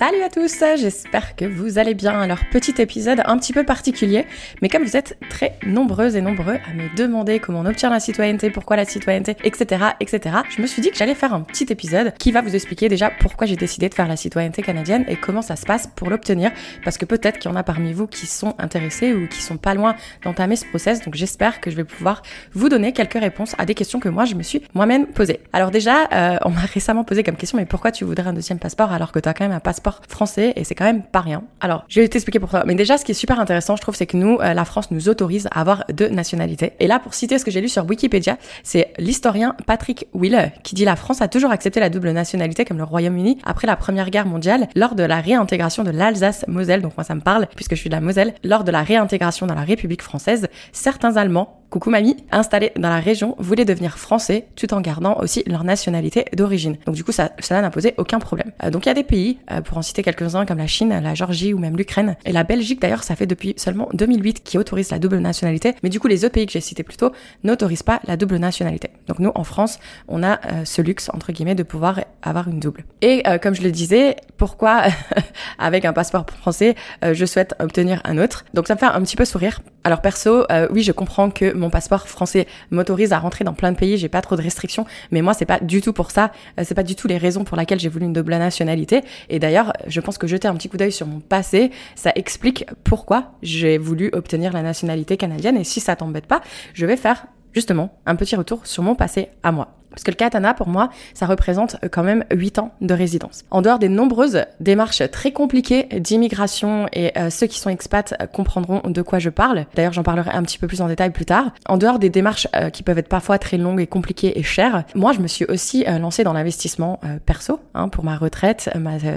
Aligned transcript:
Salut 0.00 0.22
à 0.22 0.30
tous, 0.30 0.64
j'espère 0.78 1.36
que 1.36 1.44
vous 1.44 1.76
allez 1.76 1.92
bien. 1.92 2.18
Alors 2.18 2.38
petit 2.50 2.80
épisode 2.80 3.20
un 3.26 3.36
petit 3.36 3.52
peu 3.52 3.64
particulier, 3.64 4.24
mais 4.62 4.70
comme 4.70 4.82
vous 4.82 4.96
êtes 4.96 5.18
très 5.28 5.58
nombreuses 5.66 6.16
et 6.16 6.22
nombreux 6.22 6.54
à 6.54 6.72
me 6.72 6.96
demander 6.96 7.38
comment 7.38 7.60
on 7.60 7.66
obtient 7.66 7.90
la 7.90 8.00
citoyenneté, 8.00 8.48
pourquoi 8.48 8.76
la 8.76 8.86
citoyenneté, 8.86 9.36
etc., 9.44 9.88
etc., 10.00 10.36
je 10.48 10.62
me 10.62 10.66
suis 10.66 10.80
dit 10.80 10.90
que 10.90 10.96
j'allais 10.96 11.14
faire 11.14 11.34
un 11.34 11.42
petit 11.42 11.66
épisode 11.68 12.14
qui 12.14 12.32
va 12.32 12.40
vous 12.40 12.54
expliquer 12.54 12.88
déjà 12.88 13.10
pourquoi 13.10 13.46
j'ai 13.46 13.56
décidé 13.56 13.90
de 13.90 13.94
faire 13.94 14.08
la 14.08 14.16
citoyenneté 14.16 14.62
canadienne 14.62 15.04
et 15.06 15.16
comment 15.16 15.42
ça 15.42 15.54
se 15.54 15.66
passe 15.66 15.90
pour 15.94 16.08
l'obtenir, 16.08 16.50
parce 16.82 16.96
que 16.96 17.04
peut-être 17.04 17.38
qu'il 17.38 17.50
y 17.50 17.52
en 17.52 17.56
a 17.58 17.62
parmi 17.62 17.92
vous 17.92 18.06
qui 18.06 18.24
sont 18.24 18.54
intéressés 18.58 19.12
ou 19.12 19.28
qui 19.28 19.42
sont 19.42 19.58
pas 19.58 19.74
loin 19.74 19.96
d'entamer 20.24 20.56
ce 20.56 20.64
process, 20.64 21.04
donc 21.04 21.14
j'espère 21.14 21.60
que 21.60 21.70
je 21.70 21.76
vais 21.76 21.84
pouvoir 21.84 22.22
vous 22.54 22.70
donner 22.70 22.94
quelques 22.94 23.20
réponses 23.20 23.54
à 23.58 23.66
des 23.66 23.74
questions 23.74 24.00
que 24.00 24.08
moi 24.08 24.24
je 24.24 24.34
me 24.34 24.42
suis 24.42 24.62
moi-même 24.72 25.08
posées. 25.08 25.40
Alors 25.52 25.70
déjà, 25.70 26.08
euh, 26.10 26.38
on 26.46 26.48
m'a 26.48 26.60
récemment 26.72 27.04
posé 27.04 27.22
comme 27.22 27.36
question, 27.36 27.58
mais 27.58 27.66
pourquoi 27.66 27.92
tu 27.92 28.06
voudrais 28.06 28.28
un 28.28 28.32
deuxième 28.32 28.58
passeport 28.58 28.92
alors 28.92 29.12
que 29.12 29.18
tu 29.18 29.28
as 29.28 29.34
quand 29.34 29.44
même 29.44 29.52
un 29.52 29.60
passeport 29.60 29.89
français 30.08 30.52
et 30.56 30.64
c'est 30.64 30.74
quand 30.74 30.84
même 30.84 31.02
pas 31.02 31.20
rien. 31.20 31.42
Alors, 31.60 31.84
je 31.88 32.00
vais 32.00 32.08
t'expliquer 32.08 32.38
pourquoi. 32.38 32.64
Mais 32.66 32.74
déjà, 32.74 32.98
ce 32.98 33.04
qui 33.04 33.12
est 33.12 33.14
super 33.14 33.40
intéressant, 33.40 33.76
je 33.76 33.82
trouve, 33.82 33.94
c'est 33.94 34.06
que 34.06 34.16
nous, 34.16 34.38
euh, 34.40 34.54
la 34.54 34.64
France 34.64 34.90
nous 34.90 35.08
autorise 35.08 35.48
à 35.50 35.60
avoir 35.60 35.84
deux 35.92 36.08
nationalités. 36.08 36.72
Et 36.80 36.86
là, 36.86 36.98
pour 36.98 37.14
citer 37.14 37.38
ce 37.38 37.44
que 37.44 37.50
j'ai 37.50 37.60
lu 37.60 37.68
sur 37.68 37.84
Wikipédia, 37.88 38.38
c'est 38.62 38.92
l'historien 38.98 39.54
Patrick 39.66 40.06
Will 40.14 40.52
qui 40.62 40.74
dit 40.74 40.84
la 40.84 40.96
France 40.96 41.22
a 41.22 41.28
toujours 41.28 41.50
accepté 41.50 41.80
la 41.80 41.90
double 41.90 42.10
nationalité 42.12 42.64
comme 42.64 42.78
le 42.78 42.84
Royaume-Uni 42.84 43.38
après 43.44 43.66
la 43.66 43.76
Première 43.76 44.10
Guerre 44.10 44.26
mondiale 44.26 44.68
lors 44.74 44.94
de 44.94 45.02
la 45.02 45.20
réintégration 45.20 45.84
de 45.84 45.90
l'Alsace-Moselle. 45.90 46.82
Donc 46.82 46.96
moi, 46.96 47.04
ça 47.04 47.14
me 47.14 47.20
parle 47.20 47.46
puisque 47.54 47.74
je 47.74 47.80
suis 47.80 47.90
de 47.90 47.94
la 47.94 48.00
Moselle. 48.00 48.34
Lors 48.44 48.64
de 48.64 48.70
la 48.70 48.82
réintégration 48.82 49.46
dans 49.46 49.54
la 49.54 49.62
République 49.62 50.02
française, 50.02 50.48
certains 50.72 51.16
Allemands 51.16 51.59
coucou 51.70 51.88
mamie, 51.88 52.16
installés 52.32 52.72
dans 52.76 52.88
la 52.88 52.98
région, 52.98 53.36
voulaient 53.38 53.64
devenir 53.64 53.98
français 53.98 54.46
tout 54.56 54.74
en 54.74 54.80
gardant 54.80 55.16
aussi 55.20 55.44
leur 55.46 55.64
nationalité 55.64 56.24
d'origine. 56.36 56.76
Donc 56.84 56.96
du 56.96 57.04
coup, 57.04 57.12
ça, 57.12 57.30
cela 57.38 57.62
n'a 57.62 57.70
posé 57.70 57.94
aucun 57.96 58.18
problème. 58.18 58.50
Euh, 58.64 58.70
donc 58.70 58.84
il 58.84 58.88
y 58.88 58.92
a 58.92 58.94
des 58.94 59.04
pays, 59.04 59.38
euh, 59.50 59.60
pour 59.60 59.78
en 59.78 59.82
citer 59.82 60.02
quelques-uns 60.02 60.44
comme 60.46 60.58
la 60.58 60.66
Chine, 60.66 60.88
la 60.88 61.14
Georgie 61.14 61.54
ou 61.54 61.58
même 61.58 61.76
l'Ukraine, 61.76 62.16
et 62.24 62.32
la 62.32 62.42
Belgique 62.42 62.80
d'ailleurs, 62.80 63.04
ça 63.04 63.14
fait 63.14 63.26
depuis 63.26 63.54
seulement 63.56 63.88
2008 63.94 64.42
qui 64.42 64.58
autorise 64.58 64.90
la 64.90 64.98
double 64.98 65.18
nationalité, 65.18 65.74
mais 65.82 65.88
du 65.88 66.00
coup 66.00 66.08
les 66.08 66.24
autres 66.24 66.34
pays 66.34 66.46
que 66.46 66.52
j'ai 66.52 66.60
cités 66.60 66.82
plus 66.82 66.96
tôt 66.96 67.12
n'autorisent 67.44 67.84
pas 67.84 68.00
la 68.04 68.16
double 68.16 68.36
nationalité. 68.36 68.90
Donc 69.06 69.20
nous, 69.20 69.30
en 69.34 69.44
France, 69.44 69.78
on 70.08 70.22
a 70.22 70.40
euh, 70.46 70.64
ce 70.64 70.82
luxe, 70.82 71.08
entre 71.14 71.32
guillemets, 71.32 71.54
de 71.54 71.62
pouvoir 71.62 72.00
avoir 72.22 72.48
une 72.48 72.58
double. 72.58 72.84
Et 73.00 73.22
comme 73.42 73.54
je 73.54 73.62
le 73.62 73.70
disais, 73.70 74.16
pourquoi 74.36 74.82
avec 75.58 75.84
un 75.84 75.92
passeport 75.92 76.26
français, 76.28 76.74
je 77.02 77.24
souhaite 77.24 77.54
obtenir 77.58 78.00
un 78.04 78.18
autre? 78.18 78.44
Donc 78.52 78.66
ça 78.66 78.74
me 78.74 78.78
fait 78.78 78.86
un 78.86 79.00
petit 79.00 79.16
peu 79.16 79.24
sourire. 79.24 79.60
Alors 79.84 80.02
perso, 80.02 80.44
oui, 80.70 80.82
je 80.82 80.92
comprends 80.92 81.30
que 81.30 81.52
mon 81.60 81.70
passeport 81.70 82.08
français 82.08 82.46
m'autorise 82.70 83.12
à 83.12 83.18
rentrer 83.18 83.44
dans 83.44 83.52
plein 83.52 83.72
de 83.72 83.76
pays, 83.76 83.96
j'ai 83.96 84.08
pas 84.08 84.22
trop 84.22 84.36
de 84.36 84.42
restrictions, 84.42 84.84
mais 85.10 85.22
moi 85.22 85.34
c'est 85.34 85.46
pas 85.46 85.60
du 85.60 85.80
tout 85.80 85.92
pour 85.92 86.10
ça, 86.10 86.32
euh, 86.58 86.64
c'est 86.64 86.74
pas 86.74 86.82
du 86.82 86.96
tout 86.96 87.06
les 87.06 87.18
raisons 87.18 87.44
pour 87.44 87.56
lesquelles 87.56 87.80
j'ai 87.80 87.88
voulu 87.88 88.06
une 88.06 88.12
double 88.12 88.36
nationalité. 88.36 89.02
Et 89.28 89.38
d'ailleurs, 89.38 89.72
je 89.86 90.00
pense 90.00 90.18
que 90.18 90.26
jeter 90.26 90.48
un 90.48 90.54
petit 90.54 90.68
coup 90.68 90.76
d'œil 90.76 90.92
sur 90.92 91.06
mon 91.06 91.20
passé, 91.20 91.70
ça 91.94 92.12
explique 92.14 92.64
pourquoi 92.84 93.32
j'ai 93.42 93.78
voulu 93.78 94.10
obtenir 94.12 94.52
la 94.52 94.62
nationalité 94.62 95.16
canadienne. 95.16 95.56
Et 95.56 95.64
si 95.64 95.80
ça 95.80 95.96
t'embête 95.96 96.26
pas, 96.26 96.40
je 96.74 96.86
vais 96.86 96.96
faire 96.96 97.26
justement 97.52 97.98
un 98.06 98.16
petit 98.16 98.36
retour 98.36 98.66
sur 98.66 98.82
mon 98.82 98.94
passé 98.94 99.28
à 99.42 99.52
moi. 99.52 99.76
Parce 99.90 100.02
que 100.02 100.10
le 100.10 100.16
katana, 100.16 100.54
pour 100.54 100.68
moi, 100.68 100.90
ça 101.14 101.26
représente 101.26 101.76
quand 101.90 102.02
même 102.02 102.24
8 102.32 102.58
ans 102.58 102.72
de 102.80 102.94
résidence. 102.94 103.44
En 103.50 103.62
dehors 103.62 103.78
des 103.78 103.88
nombreuses 103.88 104.44
démarches 104.60 105.02
très 105.10 105.32
compliquées 105.32 105.88
d'immigration, 105.98 106.86
et 106.92 107.16
euh, 107.18 107.30
ceux 107.30 107.46
qui 107.46 107.58
sont 107.58 107.70
expats 107.70 108.14
comprendront 108.32 108.82
de 108.84 109.02
quoi 109.02 109.18
je 109.18 109.30
parle. 109.30 109.66
D'ailleurs, 109.74 109.92
j'en 109.92 110.02
parlerai 110.02 110.30
un 110.30 110.42
petit 110.42 110.58
peu 110.58 110.66
plus 110.66 110.80
en 110.80 110.88
détail 110.88 111.10
plus 111.10 111.24
tard. 111.24 111.52
En 111.66 111.76
dehors 111.76 111.98
des 111.98 112.10
démarches 112.10 112.46
euh, 112.54 112.70
qui 112.70 112.82
peuvent 112.82 112.98
être 112.98 113.08
parfois 113.08 113.38
très 113.38 113.56
longues 113.56 113.80
et 113.80 113.86
compliquées 113.86 114.38
et 114.38 114.42
chères, 114.42 114.84
moi, 114.94 115.12
je 115.12 115.20
me 115.20 115.26
suis 115.26 115.44
aussi 115.46 115.84
euh, 115.86 115.98
lancée 115.98 116.24
dans 116.24 116.32
l'investissement 116.32 117.00
perso, 117.26 117.60
hein, 117.74 117.88
pour 117.88 118.04
ma 118.04 118.16
retraite, 118.16 118.70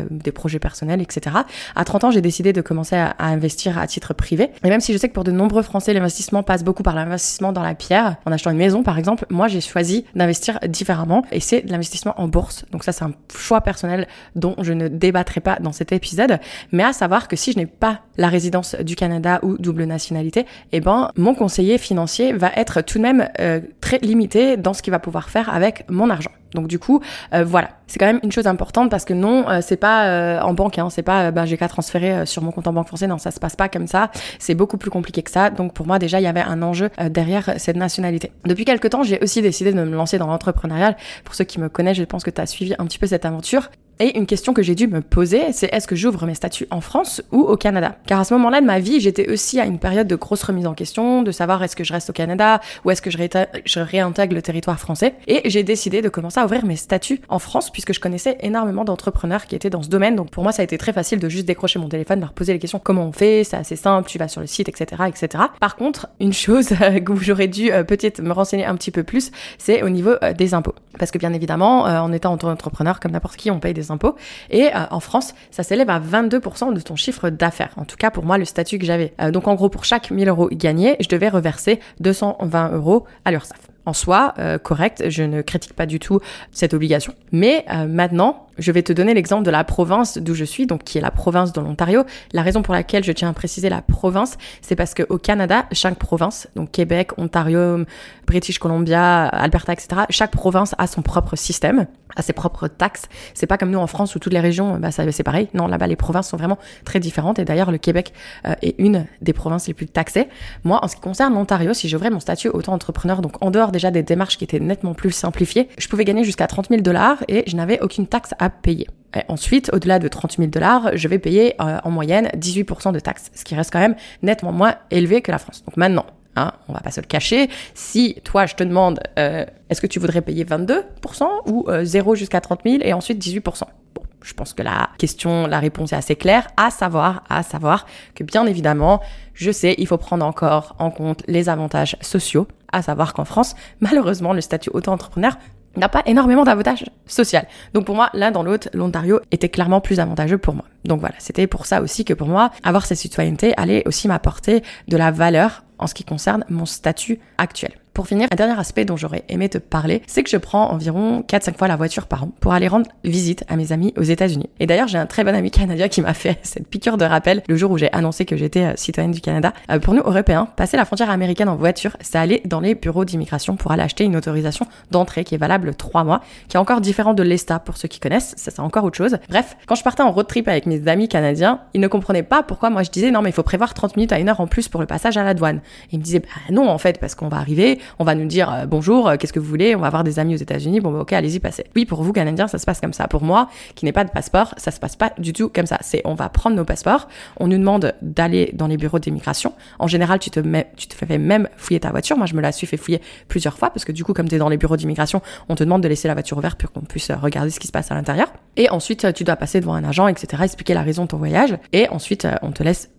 des 0.09 0.31
projets 0.31 0.59
personnels, 0.59 1.01
etc. 1.01 1.35
À 1.75 1.85
30 1.85 2.05
ans, 2.05 2.11
j'ai 2.11 2.21
décidé 2.21 2.53
de 2.53 2.61
commencer 2.61 2.95
à, 2.95 3.07
à, 3.07 3.27
investir 3.27 3.77
à 3.77 3.88
titre 3.88 4.13
privé. 4.13 4.51
Et 4.63 4.69
même 4.69 4.79
si 4.79 4.94
je 4.94 4.97
sais 4.97 5.09
que 5.09 5.13
pour 5.13 5.23
de 5.23 5.31
nombreux 5.31 5.61
Français, 5.61 5.94
l'investissement 5.94 6.44
passe 6.44 6.63
beaucoup 6.63 6.84
par 6.84 6.95
l'investissement 6.95 7.51
dans 7.51 7.63
la 7.63 7.75
pierre, 7.75 8.17
en 8.25 8.31
achetant 8.31 8.51
une 8.51 8.57
maison, 8.57 8.84
par 8.84 8.97
exemple, 8.97 9.25
moi, 9.29 9.47
j'ai 9.47 9.61
choisi 9.61 10.05
d'investir 10.16 10.59
différemment 10.68 11.24
et 11.31 11.40
c'est 11.40 11.63
l'investissement 11.69 12.13
en 12.18 12.28
bourse. 12.28 12.66
Donc 12.72 12.84
ça 12.84 12.91
c'est 12.91 13.03
un 13.03 13.13
choix 13.35 13.62
personnel 13.62 14.07
dont 14.35 14.56
je 14.62 14.74
ne 14.74 14.88
débattrai 14.88 15.41
pas 15.41 15.57
dans 15.59 15.72
cet 15.72 15.91
épisode, 15.91 16.40
mais 16.72 16.84
à 16.84 16.94
savoir 16.94 17.28
que 17.28 17.35
si 17.35 17.51
je 17.51 17.57
n'ai 17.57 17.66
pas 17.66 18.01
la 18.18 18.29
résidence 18.29 18.75
du 18.75 18.96
Canada 18.96 19.40
ou 19.44 19.57
double 19.57 19.84
nationalité, 19.85 20.46
eh 20.72 20.79
ben 20.79 21.12
mon 21.18 21.35
conseiller 21.35 21.78
financier 21.78 22.34
va 22.34 22.52
être 22.56 22.81
tout 22.81 22.97
de 22.97 23.03
même 23.03 23.29
euh, 23.40 23.62
très 23.81 24.00
limité 24.00 24.57
dans 24.57 24.73
ce 24.73 24.81
qu'il 24.81 24.91
va 24.91 25.00
pouvoir 25.00 25.29
faire 25.29 25.53
avec 25.53 25.85
mon 25.90 26.09
argent. 26.09 26.31
Donc 26.53 26.68
du 26.68 26.80
coup, 26.80 27.02
euh, 27.34 27.44
voilà, 27.44 27.69
c'est 27.88 28.00
quand 28.00 28.06
même 28.06 28.19
une 28.24 28.31
chose 28.31 28.47
importante 28.47 28.90
parce 28.90 29.06
que 29.06 29.14
non, 29.14 29.50
euh, 29.50 29.59
c'est 29.62 29.78
pas 29.78 30.08
euh, 30.08 30.41
en 30.41 30.53
banque, 30.53 30.78
hein, 30.78 30.90
c'est 30.90 31.03
pas 31.03 31.31
ben, 31.31 31.46
j'ai 31.46 31.58
qu'à 31.58 31.68
transférer 31.68 32.25
sur 32.25 32.41
mon 32.41 32.52
compte 32.52 32.68
en 32.68 32.74
banque 32.74 32.88
français. 32.88 33.08
Non, 33.08 33.18
ça 33.18 33.31
se 33.31 33.40
passe 33.40 33.56
pas 33.56 33.69
comme 33.69 33.88
ça. 33.88 34.12
C'est 34.40 34.56
beaucoup 34.56 34.78
plus 34.78 34.91
compliqué 34.91 35.24
que 35.24 35.31
ça. 35.31 35.50
Donc 35.50 35.74
pour 35.74 35.88
moi 35.88 36.00
déjà, 36.00 36.19
il 36.19 36.24
y 36.24 36.28
avait 36.28 36.41
un 36.41 36.62
enjeu 36.62 36.90
derrière 37.09 37.53
cette 37.58 37.78
nationalité. 37.78 38.31
Depuis 38.46 38.66
quelques 38.66 38.90
temps, 38.90 39.03
j'ai 39.03 39.19
aussi 39.22 39.41
décidé 39.41 39.72
de 39.72 39.84
me 39.84 39.96
lancer 39.96 40.18
dans 40.18 40.28
l'entrepreneuriat. 40.28 40.96
Pour 41.24 41.36
ceux 41.36 41.44
qui 41.44 41.59
me 41.59 41.69
connaissent, 41.69 41.97
je 41.97 42.03
pense 42.03 42.24
que 42.24 42.31
tu 42.31 42.41
as 42.41 42.46
suivi 42.46 42.75
un 42.78 42.85
petit 42.85 43.00
peu 43.00 43.08
cette 43.08 43.25
aventure. 43.25 43.70
Et 43.99 44.17
une 44.17 44.25
question 44.25 44.53
que 44.53 44.63
j'ai 44.63 44.75
dû 44.75 44.87
me 44.87 45.01
poser, 45.01 45.53
c'est 45.53 45.73
est-ce 45.73 45.87
que 45.87 45.95
j'ouvre 45.95 46.25
mes 46.25 46.33
statuts 46.33 46.67
en 46.71 46.81
France 46.81 47.21
ou 47.31 47.41
au 47.41 47.55
Canada? 47.57 47.95
Car 48.07 48.19
à 48.19 48.23
ce 48.23 48.33
moment-là 48.33 48.59
de 48.59 48.65
ma 48.65 48.79
vie, 48.79 48.99
j'étais 48.99 49.29
aussi 49.29 49.59
à 49.59 49.65
une 49.65 49.77
période 49.77 50.07
de 50.07 50.15
grosse 50.15 50.43
remise 50.43 50.65
en 50.65 50.73
question, 50.73 51.21
de 51.21 51.31
savoir 51.31 51.63
est-ce 51.63 51.75
que 51.75 51.83
je 51.83 51.93
reste 51.93 52.09
au 52.09 52.13
Canada 52.13 52.59
ou 52.85 52.91
est-ce 52.91 53.01
que 53.01 53.11
je, 53.11 53.79
réintègre 53.79 54.35
le 54.35 54.41
territoire 54.41 54.79
français. 54.79 55.15
Et 55.27 55.47
j'ai 55.49 55.63
décidé 55.63 56.01
de 56.01 56.09
commencer 56.09 56.39
à 56.39 56.45
ouvrir 56.45 56.65
mes 56.65 56.75
statuts 56.75 57.21
en 57.29 57.39
France 57.39 57.69
puisque 57.69 57.93
je 57.93 57.99
connaissais 57.99 58.37
énormément 58.41 58.83
d'entrepreneurs 58.83 59.45
qui 59.45 59.55
étaient 59.55 59.69
dans 59.69 59.83
ce 59.83 59.89
domaine. 59.89 60.15
Donc 60.15 60.31
pour 60.31 60.43
moi, 60.43 60.51
ça 60.51 60.61
a 60.61 60.65
été 60.65 60.77
très 60.77 60.93
facile 60.93 61.19
de 61.19 61.29
juste 61.29 61.45
décrocher 61.45 61.79
mon 61.79 61.87
téléphone, 61.87 62.19
leur 62.19 62.33
poser 62.33 62.53
les 62.53 62.59
questions 62.59 62.79
comment 62.79 63.05
on 63.05 63.11
fait, 63.11 63.43
c'est 63.43 63.57
assez 63.57 63.75
simple, 63.75 64.09
tu 64.09 64.17
vas 64.17 64.27
sur 64.27 64.41
le 64.41 64.47
site, 64.47 64.69
etc., 64.69 65.03
etc. 65.07 65.43
Par 65.59 65.75
contre, 65.75 66.07
une 66.19 66.33
chose 66.33 66.73
où 67.09 67.15
j'aurais 67.17 67.47
dû 67.47 67.71
euh, 67.71 67.83
peut-être 67.83 68.21
me 68.21 68.31
renseigner 68.31 68.65
un 68.65 68.75
petit 68.75 68.91
peu 68.91 69.03
plus, 69.03 69.31
c'est 69.57 69.83
au 69.83 69.89
niveau 69.89 70.15
euh, 70.23 70.33
des 70.33 70.53
impôts. 70.53 70.75
Parce 70.99 71.11
que 71.11 71.17
bien 71.17 71.33
évidemment, 71.33 71.87
euh, 71.87 71.99
en 71.99 72.11
étant 72.11 72.33
entrepreneur 72.33 72.99
comme 72.99 73.11
n'importe 73.11 73.35
qui, 73.35 73.51
on 73.51 73.59
paye 73.59 73.73
des 73.73 73.91
impôts. 73.91 74.15
Et 74.49 74.67
euh, 74.67 74.85
en 74.91 74.99
France, 74.99 75.33
ça 75.51 75.63
s'élève 75.63 75.89
à 75.89 75.99
22% 75.99 76.73
de 76.73 76.79
ton 76.81 76.95
chiffre 76.95 77.29
d'affaires. 77.29 77.73
En 77.77 77.85
tout 77.85 77.97
cas, 77.97 78.11
pour 78.11 78.25
moi, 78.25 78.37
le 78.37 78.45
statut 78.45 78.77
que 78.77 78.85
j'avais. 78.85 79.13
Euh, 79.21 79.31
donc 79.31 79.47
en 79.47 79.55
gros, 79.55 79.69
pour 79.69 79.85
chaque 79.85 80.11
1000 80.11 80.27
euros 80.29 80.49
gagnés, 80.51 80.95
je 80.99 81.09
devais 81.09 81.29
reverser 81.29 81.79
220 81.99 82.71
euros 82.73 83.05
à 83.25 83.31
l'URSSAF. 83.31 83.59
En 83.85 83.91
soi, 83.91 84.33
euh, 84.39 84.57
correct, 84.57 85.03
je 85.09 85.23
ne 85.23 85.41
critique 85.41 85.73
pas 85.73 85.85
du 85.85 85.99
tout 85.99 86.19
cette 86.51 86.73
obligation. 86.73 87.13
Mais 87.33 87.65
maintenant, 87.87 88.47
je 88.58 88.72
vais 88.72 88.84
te 88.84 88.94
donner 88.94 89.14
l'exemple 89.14 89.44
de 89.44 89.52
la 89.52 89.64
province 89.64 90.18
d'où 90.18 90.34
je 90.34 90.44
suis, 90.44 90.68
donc 90.68 90.84
qui 90.84 90.97
est 90.97 91.02
la 91.02 91.12
province 91.12 91.53
de 91.53 91.62
l'Ontario. 91.62 92.03
La 92.34 92.41
raison 92.41 92.62
pour 92.62 92.74
laquelle 92.74 93.03
je 93.03 93.12
tiens 93.12 93.30
à 93.30 93.34
préciser 93.34 93.69
la 93.69 93.81
province, 93.81 94.38
c'est 94.62 94.75
parce 94.75 94.94
qu'au 94.94 95.18
Canada, 95.18 95.66
chaque 95.72 95.96
province, 95.96 96.47
donc 96.56 96.72
Québec, 96.72 97.12
Ontario, 97.18 97.86
British 98.28 98.59
Columbia, 98.59 99.25
Alberta, 99.25 99.74
etc., 99.74 100.03
chaque 100.09 100.31
province 100.31 100.75
a 100.78 100.88
son 100.88 101.02
propre 101.02 101.36
système 101.36 101.88
à 102.16 102.22
ses 102.22 102.34
propres 102.34 102.68
taxes. 102.68 103.03
C'est 103.34 103.47
pas 103.47 103.58
comme 103.58 103.72
nous 103.72 103.80
en 103.80 103.88
France 103.88 104.16
où 104.16 104.19
toutes 104.19 104.34
les 104.34 104.40
régions, 104.40 104.78
bah, 104.78 104.90
c'est 104.91 105.24
pareil. 105.24 105.50
Non, 105.53 105.68
là-bas, 105.68 105.88
les 105.88 105.96
provinces 105.96 106.30
sont 106.30 106.38
vraiment 106.38 106.58
très 106.85 107.00
différentes. 107.00 107.40
Et 107.40 107.46
d'ailleurs, 107.46 107.72
le 107.72 107.78
Québec 107.78 108.14
euh, 108.46 108.53
est 108.62 108.75
une 108.78 109.06
des 109.22 109.34
provinces 109.34 109.68
les 109.68 109.74
plus 109.74 109.88
taxées. 109.88 110.28
Moi, 110.64 110.80
en 110.84 110.88
ce 110.88 110.96
qui 110.96 111.02
concerne 111.02 111.34
l'Ontario, 111.34 111.74
si 111.74 111.90
j'ouvrais 111.90 112.09
mon 112.09 112.20
statut 112.20 112.50
auto-entrepreneur, 112.50 113.22
donc 113.22 113.41
en 113.41 113.52
dehors 113.52 113.72
déjà 113.72 113.91
des 113.91 114.03
démarches 114.03 114.38
qui 114.38 114.44
étaient 114.44 114.59
nettement 114.59 114.94
plus 114.94 115.12
simplifiées, 115.12 115.70
je 115.78 115.88
pouvais 115.88 116.06
gagner 116.06 116.24
jusqu'à 116.24 116.47
30 116.47 116.70
000 116.70 116.81
dollars 116.81 117.24
et 117.28 117.44
je 117.47 117.56
n'avais 117.56 117.80
aucune 117.81 118.08
taxe 118.08 118.34
payer. 118.49 118.87
Et 119.15 119.21
ensuite, 119.27 119.69
au-delà 119.73 119.99
de 119.99 120.07
30 120.07 120.37
000 120.37 120.47
dollars, 120.49 120.91
je 120.95 121.07
vais 121.07 121.19
payer 121.19 121.53
euh, 121.61 121.77
en 121.83 121.91
moyenne 121.91 122.29
18% 122.35 122.91
de 122.91 122.99
taxes, 122.99 123.29
ce 123.35 123.43
qui 123.43 123.53
reste 123.53 123.71
quand 123.71 123.79
même 123.79 123.95
nettement 124.23 124.51
moins 124.51 124.75
élevé 124.89 125.21
que 125.21 125.31
la 125.31 125.37
France. 125.37 125.63
Donc 125.65 125.77
maintenant, 125.77 126.05
Hein, 126.35 126.51
on 126.67 126.73
va 126.73 126.79
pas 126.79 126.89
se 126.89 126.99
le 126.99 127.05
cacher. 127.05 127.49
Si 127.75 128.15
toi, 128.23 128.47
je 128.47 128.55
te 128.55 128.63
demande, 128.63 128.99
euh, 129.19 129.45
est-ce 129.69 129.81
que 129.81 129.87
tu 129.87 129.99
voudrais 129.99 130.21
payer 130.21 130.43
22% 130.45 131.25
ou 131.45 131.67
0 131.83 132.11
euh, 132.11 132.15
jusqu'à 132.15 132.41
30 132.41 132.61
000 132.65 132.77
et 132.81 132.93
ensuite 132.93 133.23
18% 133.23 133.63
Bon, 133.93 134.01
je 134.23 134.33
pense 134.33 134.53
que 134.53 134.63
la 134.63 134.89
question, 134.97 135.46
la 135.46 135.59
réponse 135.59 135.93
est 135.93 135.96
assez 135.96 136.16
claire. 136.16 136.47
À 136.57 136.72
savoir, 136.72 137.23
à 137.29 137.43
savoir 137.43 137.85
que 138.16 138.23
bien 138.23 138.47
évidemment, 138.47 138.99
je 139.35 139.51
sais, 139.51 139.75
il 139.78 139.85
faut 139.85 139.97
prendre 139.97 140.25
encore 140.25 140.75
en 140.79 140.89
compte 140.89 141.22
les 141.28 141.49
avantages 141.49 141.97
sociaux. 142.01 142.47
À 142.72 142.81
savoir 142.81 143.13
qu'en 143.13 143.25
France, 143.25 143.55
malheureusement, 143.81 144.34
le 144.34 144.41
statut 144.41 144.72
auto-entrepreneur 144.73 145.37
n'a 145.75 145.90
pas 145.90 146.03
énormément 146.05 146.43
d'avantages 146.43 146.85
sociaux. 147.05 147.40
Donc 147.73 147.85
pour 147.85 147.96
moi, 147.96 148.09
l'un 148.14 148.31
dans 148.31 148.43
l'autre, 148.43 148.70
l'Ontario 148.73 149.20
était 149.31 149.49
clairement 149.49 149.81
plus 149.81 149.99
avantageux 149.99 150.37
pour 150.37 150.53
moi. 150.53 150.66
Donc 150.85 150.99
voilà, 150.99 151.16
c'était 151.20 151.47
pour 151.47 151.66
ça 151.66 151.81
aussi 151.81 152.05
que 152.05 152.14
pour 152.14 152.28
moi, 152.28 152.52
avoir 152.64 152.85
cette 152.85 152.97
citoyenneté 152.97 153.53
allait 153.58 153.87
aussi 153.87 154.08
m'apporter 154.08 154.64
de 154.87 154.97
la 154.97 155.11
valeur 155.11 155.64
en 155.79 155.87
ce 155.87 155.93
qui 155.93 156.03
concerne 156.03 156.46
mon 156.49 156.66
statut 156.66 157.20
actuel. 157.37 157.72
Pour 157.93 158.07
finir, 158.07 158.28
un 158.31 158.35
dernier 158.35 158.59
aspect 158.59 158.85
dont 158.85 158.97
j'aurais 158.97 159.23
aimé 159.29 159.49
te 159.49 159.59
parler, 159.59 160.01
c'est 160.07 160.23
que 160.23 160.29
je 160.29 160.37
prends 160.37 160.72
environ 160.72 161.23
4-5 161.28 161.57
fois 161.59 161.67
la 161.67 161.75
voiture 161.75 162.07
par 162.07 162.23
an 162.23 162.31
pour 162.40 162.51
aller 162.51 162.67
rendre 162.67 162.90
visite 163.03 163.43
à 163.49 163.55
mes 163.55 163.72
amis 163.72 163.93
aux 163.97 164.03
États-Unis. 164.03 164.49
Et 164.59 164.66
d'ailleurs, 164.66 164.87
j'ai 164.87 164.97
un 164.97 165.05
très 165.05 165.23
bon 165.23 165.35
ami 165.35 165.51
canadien 165.51 165.87
qui 165.90 166.01
m'a 166.01 166.16
fait 166.16 166.40
cette 166.43 166.67
piqûre 166.67 166.97
de 166.97 167.05
rappel 167.05 167.43
le 167.47 167.55
jour 167.55 167.69
où 167.69 167.78
j'ai 167.78 167.93
annoncé 167.93 168.25
que 168.25 168.35
j'étais 168.35 168.63
euh, 168.63 168.73
citoyenne 168.78 169.11
du 169.11 169.22
Canada. 169.22 169.53
Euh, 169.69 169.78
pour 169.78 169.93
nous, 169.93 170.01
Européens, 170.01 170.47
passer 170.55 170.75
la 170.75 170.85
frontière 170.85 171.11
américaine 171.11 171.49
en 171.49 171.55
voiture, 171.55 171.95
c'est 172.01 172.17
aller 172.17 172.41
dans 172.45 172.61
les 172.61 172.73
bureaux 172.73 173.05
d'immigration 173.05 173.57
pour 173.57 173.72
aller 173.72 173.84
acheter 173.84 174.05
une 174.05 174.16
autorisation 174.16 174.66
d'entrée 174.89 175.23
qui 175.23 175.35
est 175.35 175.37
valable 175.37 175.75
3 175.75 176.03
mois, 176.03 176.22
qui 176.47 176.57
est 176.57 176.59
encore 176.59 176.81
différent 176.81 177.13
de 177.13 177.22
l'ESTA 177.22 177.59
pour 177.59 177.78
ceux 177.78 177.87
qui 177.87 177.99
connaissent, 177.99 178.34
ça 178.37 178.49
c'est 178.49 178.59
encore 178.59 178.85
autre 178.85 178.97
chose. 178.97 179.19
Bref, 179.29 179.55
quand 179.67 179.75
je 179.75 179.84
partais 179.84 180.01
en 180.01 180.11
road 180.11 180.25
trip 180.25 180.47
avec 180.47 180.66
mes 180.66 180.87
amis 180.87 181.07
canadiens, 181.07 181.59
ils 181.75 181.81
ne 181.81 181.87
comprenaient 181.87 182.23
pas 182.23 182.41
pourquoi 182.41 182.72
moi 182.72 182.81
je 182.81 182.89
disais 182.89 183.11
non 183.11 183.22
mais 183.22 183.29
il 183.29 183.34
faut 183.34 183.43
prévoir 183.43 183.75
30 183.75 183.97
minutes 183.97 184.13
à 184.13 184.17
une 184.17 184.29
heure 184.29 184.39
en 184.39 184.47
plus 184.47 184.67
pour 184.67 184.81
le 184.81 184.87
passage 184.87 185.16
à 185.16 185.23
la 185.23 185.35
douane. 185.35 185.61
ils 185.91 185.99
me 185.99 186.03
disaient 186.03 186.22
bah 186.22 186.28
non 186.49 186.67
en 186.69 186.79
fait 186.79 186.99
parce 186.99 187.13
qu'on 187.13 187.28
va 187.28 187.37
arriver, 187.37 187.79
on 188.00 188.03
va 188.03 188.16
nous 188.16 188.26
dire 188.26 188.52
euh, 188.52 188.66
bonjour, 188.66 189.08
euh, 189.08 189.16
qu'est-ce 189.18 189.34
que 189.34 189.40
vous 189.40 189.47
voulez, 189.47 189.76
on 189.76 189.80
va 189.80 189.88
avoir 189.88 190.03
des 190.03 190.20
amis 190.20 190.35
aux 190.35 190.38
États-Unis, 190.38 190.80
bon 190.80 190.91
bah 190.91 191.00
ok, 191.00 191.14
allez-y 191.14 191.40
passez. 191.40 191.66
Oui, 191.76 191.85
pour 191.85 192.03
vous 192.03 192.14
Canadiens, 192.14 192.47
ça 192.47 192.58
se 192.58 192.66
passe 192.66 192.80
comme 192.80 192.94
ça. 192.94 193.08
Pour 193.08 193.24
moi, 193.24 193.50
qui 193.76 193.85
n'ai 193.85 193.91
pas 193.91 194.03
de 194.03 194.12
passeport, 194.12 194.53
ça 194.58 194.72
se 194.72 194.80
passe 194.80 194.96
pas 194.96 195.12
du 195.18 195.34
tout 195.34 195.50
comme 195.50 195.66
ça. 195.66 195.78
C'est 195.82 196.02
on 196.06 196.16
va 196.16 196.30
prendre 196.30 196.56
nos 196.56 196.66
passeports, 196.66 197.08
on 197.40 197.47
nous 197.47 197.58
demande 197.58 197.94
d'aller 198.02 198.52
dans 198.53 198.68
les 198.68 198.78
bureaux 198.78 199.00
d'immigration. 199.00 199.53
En 199.80 199.88
général, 199.88 200.20
tu 200.20 200.30
te 200.30 200.40
tu 200.76 200.88
te 200.88 200.94
fais 200.94 201.18
même 201.18 201.47
fouiller 201.58 201.80
ta 201.80 201.91
voiture. 201.91 202.18
Moi, 202.18 202.26
je 202.26 202.35
me 202.35 202.41
la 202.41 202.52
suis 202.52 202.68
fait 202.68 202.78
fouiller 202.78 203.02
plusieurs 203.28 203.58
fois 203.58 203.70
parce 203.70 203.85
que 203.85 203.91
du 203.91 204.03
coup, 204.03 204.14
comme 204.14 204.28
tu 204.28 204.35
es 204.35 204.38
dans 204.38 204.50
les 204.50 204.58
bureaux 204.58 204.78
d'immigration, 204.78 205.22
on 205.50 205.56
te 205.56 205.64
demande 205.64 205.82
de 205.82 205.88
laisser 205.88 206.08
la 206.08 206.14
voiture 206.14 206.38
ouverte 206.38 206.59
pour 206.59 206.72
qu'on 206.72 206.82
puisse 206.82 207.09
euh, 207.09 207.16
regarder 207.16 207.50
ce 207.50 207.59
qui 207.59 207.68
se 207.68 207.72
passe 207.72 207.91
à 207.91 207.96
l'intérieur. 207.96 208.32
Et 208.58 208.70
ensuite, 208.70 209.14
tu 209.14 209.24
dois 209.24 209.35
passer 209.35 209.59
devant 209.59 209.74
un 209.74 209.84
agent, 209.84 210.08
etc., 210.08 210.44
expliquer 210.44 210.74
la 210.74 210.84
raison 210.84 211.03
de 211.03 211.08
ton 211.08 211.18
voyage. 211.18 211.58
Et 211.72 211.90
ensuite, 211.90 212.28
on 212.41 212.52
te 212.52 212.64
laisse 212.64 212.90